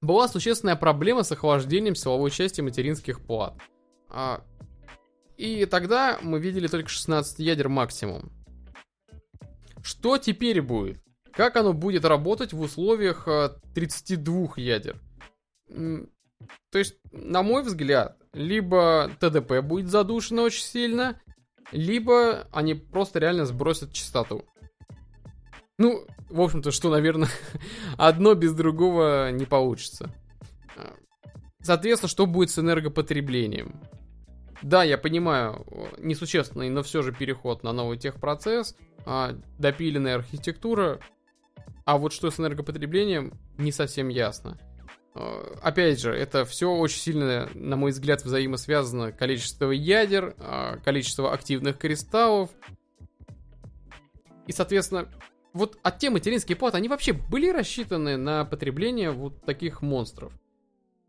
была 0.00 0.28
существенная 0.28 0.76
проблема 0.76 1.24
с 1.24 1.32
охлаждением 1.32 1.94
силовой 1.94 2.30
части 2.30 2.60
материнских 2.60 3.20
плат. 3.20 3.54
А, 4.08 4.42
и 5.36 5.66
тогда 5.66 6.18
мы 6.22 6.40
видели 6.40 6.68
только 6.68 6.88
16 6.88 7.38
ядер 7.40 7.68
максимум. 7.68 8.32
Что 9.82 10.16
теперь 10.16 10.62
будет? 10.62 11.02
Как 11.32 11.56
оно 11.56 11.74
будет 11.74 12.06
работать 12.06 12.54
в 12.54 12.60
условиях 12.60 13.28
32 13.74 14.54
ядер? 14.56 15.00
То 15.68 16.78
есть, 16.78 16.96
на 17.12 17.42
мой 17.42 17.62
взгляд, 17.62 18.18
либо 18.32 19.10
ТДП 19.20 19.60
будет 19.62 19.88
задушено 19.88 20.42
очень 20.42 20.64
сильно, 20.64 21.20
либо 21.72 22.46
они 22.52 22.74
просто 22.74 23.18
реально 23.18 23.46
сбросят 23.46 23.92
частоту. 23.92 24.44
Ну, 25.78 26.06
в 26.30 26.40
общем-то, 26.40 26.70
что, 26.70 26.90
наверное, 26.90 27.28
одно 27.98 28.34
без 28.34 28.52
другого 28.52 29.30
не 29.30 29.44
получится. 29.44 30.12
Соответственно, 31.60 32.08
что 32.08 32.26
будет 32.26 32.50
с 32.50 32.58
энергопотреблением? 32.58 33.80
Да, 34.62 34.84
я 34.84 34.96
понимаю, 34.96 35.66
несущественный, 35.98 36.70
но 36.70 36.82
все 36.82 37.02
же 37.02 37.12
переход 37.12 37.62
на 37.62 37.72
новый 37.72 37.98
техпроцесс, 37.98 38.76
а, 39.04 39.36
допиленная 39.58 40.14
архитектура, 40.14 41.00
а 41.84 41.98
вот 41.98 42.12
что 42.12 42.30
с 42.30 42.38
энергопотреблением, 42.38 43.34
не 43.58 43.72
совсем 43.72 44.08
ясно. 44.08 44.58
Э, 45.16 45.54
опять 45.62 45.98
же, 46.00 46.12
это 46.12 46.44
все 46.44 46.70
очень 46.70 47.00
сильно, 47.00 47.48
на 47.54 47.76
мой 47.76 47.90
взгляд, 47.90 48.22
взаимосвязано. 48.22 49.12
Количество 49.12 49.70
ядер, 49.70 50.34
э, 50.38 50.76
количество 50.84 51.32
активных 51.32 51.78
кристаллов. 51.78 52.50
И, 54.46 54.52
соответственно, 54.52 55.08
вот 55.54 55.78
от 55.82 55.98
те 55.98 56.10
материнские 56.10 56.56
платы, 56.56 56.76
они 56.76 56.88
вообще 56.88 57.14
были 57.14 57.48
рассчитаны 57.48 58.18
на 58.18 58.44
потребление 58.44 59.10
вот 59.10 59.42
таких 59.42 59.80
монстров. 59.80 60.32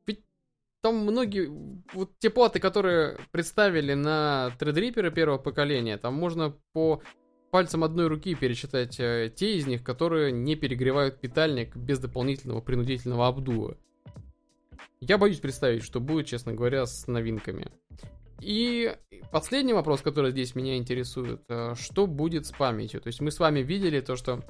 Ведь 0.06 0.22
там 0.82 1.00
многие, 1.00 1.52
вот 1.94 2.18
те 2.20 2.30
платы, 2.30 2.60
которые 2.62 3.18
представили 3.32 3.94
на 3.94 4.54
Threadripper 4.58 5.12
первого 5.12 5.38
поколения, 5.38 5.98
там 5.98 6.14
можно 6.14 6.56
по 6.72 7.02
пальцем 7.52 7.84
одной 7.84 8.08
руки 8.08 8.36
перечитать 8.36 9.00
э, 9.02 9.34
те 9.36 9.58
из 9.58 9.68
них, 9.68 9.84
которые 9.84 10.32
не 10.32 10.56
перегревают 10.56 11.20
питальник 11.20 11.76
без 11.76 12.00
дополнительного 12.00 12.62
принудительного 12.62 13.28
обдува. 13.28 13.76
Я 15.00 15.18
боюсь 15.18 15.40
представить, 15.40 15.84
что 15.84 16.00
будет, 16.00 16.28
честно 16.28 16.54
говоря, 16.54 16.86
с 16.86 17.08
новинками. 17.08 17.72
И 18.42 18.96
последний 19.32 19.74
вопрос, 19.74 20.02
который 20.02 20.32
здесь 20.32 20.56
меня 20.56 20.78
интересует, 20.78 21.42
э, 21.50 21.74
что 21.76 22.08
будет 22.08 22.46
с 22.46 22.52
памятью? 22.52 23.02
То 23.02 23.08
есть 23.08 23.20
мы 23.20 23.32
с 23.32 23.40
вами 23.40 23.60
видели 23.62 24.00
то, 24.00 24.16
что 24.16 24.44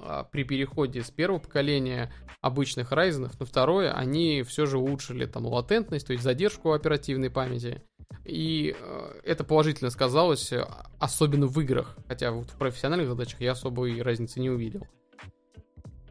а, 0.00 0.24
при 0.24 0.44
переходе 0.44 1.02
с 1.02 1.10
первого 1.10 1.38
поколения 1.38 2.12
обычных 2.40 2.92
Ryzen 2.92 3.30
на 3.38 3.46
второе, 3.46 3.92
они 3.92 4.42
все 4.42 4.66
же 4.66 4.78
улучшили 4.78 5.26
там 5.26 5.46
латентность, 5.46 6.06
то 6.06 6.12
есть 6.12 6.24
задержку 6.24 6.72
оперативной 6.72 7.30
памяти. 7.30 7.82
И 8.24 8.74
э, 8.78 9.20
это 9.24 9.44
положительно 9.44 9.90
сказалось, 9.90 10.52
э, 10.52 10.66
особенно 10.98 11.46
в 11.46 11.60
играх. 11.60 11.96
Хотя 12.08 12.32
вот 12.32 12.50
в 12.50 12.56
профессиональных 12.56 13.08
задачах 13.08 13.40
я 13.40 13.52
особой 13.52 14.00
разницы 14.02 14.40
не 14.40 14.50
увидел. 14.50 14.86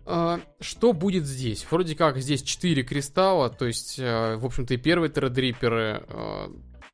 Э, 0.06 0.40
что 0.60 0.94
будет 0.94 1.26
здесь? 1.26 1.66
Вроде 1.70 1.96
как 1.96 2.18
здесь 2.18 2.44
4 2.44 2.84
кристалла, 2.84 3.50
то 3.50 3.66
есть, 3.66 4.00
э, 4.00 4.36
в 4.36 4.46
общем-то, 4.46 4.74
и 4.74 4.78
первые 4.78 5.10
тредриперы 5.10 6.04
э, 6.08 6.48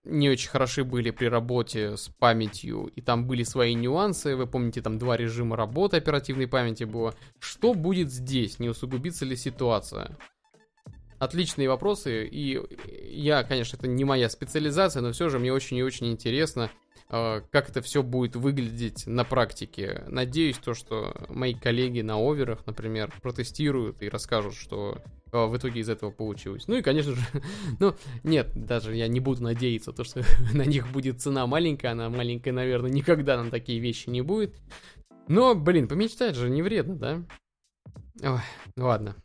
не 0.04 0.30
очень 0.30 0.50
хороши 0.50 0.84
были 0.84 1.12
при 1.12 1.28
работе 1.28 1.98
с 1.98 2.08
памятью, 2.08 2.86
и 2.96 3.02
там 3.02 3.28
были 3.28 3.44
свои 3.44 3.74
нюансы, 3.74 4.36
вы 4.36 4.48
помните, 4.48 4.82
там 4.82 4.98
два 4.98 5.18
режима 5.18 5.56
работы 5.56 5.98
оперативной 5.98 6.48
памяти 6.48 6.86
было. 6.86 7.14
Что 7.40 7.74
будет 7.74 8.12
здесь? 8.12 8.60
Не 8.60 8.70
усугубится 8.70 9.26
ли 9.26 9.36
ситуация? 9.36 10.18
Отличные 11.20 11.70
вопросы, 11.70 12.26
и 12.26 12.60
я, 13.12 13.44
конечно, 13.44 13.78
это 13.78 13.88
не 13.88 14.06
моя 14.06 14.28
специализация, 14.28 15.02
но 15.02 15.12
все 15.12 15.30
же 15.30 15.38
мне 15.38 15.54
очень 15.54 15.78
и 15.78 15.84
очень 15.84 16.12
интересно, 16.12 16.72
как 17.12 17.70
это 17.70 17.82
все 17.82 18.04
будет 18.04 18.38
выглядеть 18.38 19.06
на 19.06 19.26
практике. 19.26 20.06
Надеюсь, 20.08 20.58
то, 20.58 20.74
что 20.74 21.14
мои 21.28 21.54
коллеги 21.54 22.00
на 22.00 22.16
оверах, 22.16 22.66
например, 22.66 23.14
протестируют 23.22 24.02
и 24.02 24.08
расскажут, 24.08 24.54
что 24.54 24.98
а, 25.34 25.48
в 25.48 25.58
итоге 25.58 25.82
из 25.82 25.90
этого 25.90 26.12
получилось. 26.12 26.70
Ну 26.70 26.78
и, 26.78 26.82
конечно 26.82 27.14
же, 27.14 27.22
ну, 27.82 27.96
нет, 28.24 28.52
даже 28.56 28.96
я 28.96 29.10
не 29.10 29.20
буду 29.20 29.44
надеяться, 29.44 29.92
то, 29.92 30.06
что 30.06 30.24
на 30.54 30.64
них 30.64 30.90
будет 30.94 31.20
цена 31.20 31.46
маленькая, 31.48 31.92
она 31.92 32.10
маленькая, 32.10 32.54
наверное, 32.54 32.90
никогда 32.92 33.44
на 33.44 33.52
такие 33.52 33.80
вещи 33.80 34.10
не 34.10 34.22
будет. 34.22 34.56
Но, 35.28 35.54
блин, 35.54 35.90
помечтать 35.90 36.36
же 36.36 36.50
не 36.50 36.62
вредно, 36.62 36.96
да? 36.96 37.24
Ой, 38.24 38.42
ладно. 38.78 39.18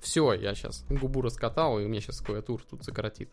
Все, 0.00 0.32
я 0.32 0.56
сейчас 0.56 0.84
губу 0.88 1.22
раскатал, 1.22 1.78
и 1.78 1.84
у 1.84 1.88
меня 1.88 2.00
сейчас 2.00 2.20
клавиатура 2.20 2.62
тут 2.68 2.84
сократит. 2.84 3.30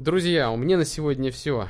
Друзья, 0.00 0.50
у 0.50 0.56
меня 0.56 0.78
на 0.78 0.84
сегодня 0.84 1.30
все. 1.30 1.68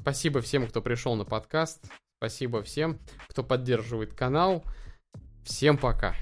Спасибо 0.00 0.40
всем, 0.40 0.66
кто 0.66 0.80
пришел 0.80 1.14
на 1.14 1.24
подкаст. 1.24 1.84
Спасибо 2.18 2.62
всем, 2.62 2.98
кто 3.28 3.42
поддерживает 3.42 4.14
канал. 4.14 4.64
Всем 5.44 5.76
пока. 5.76 6.14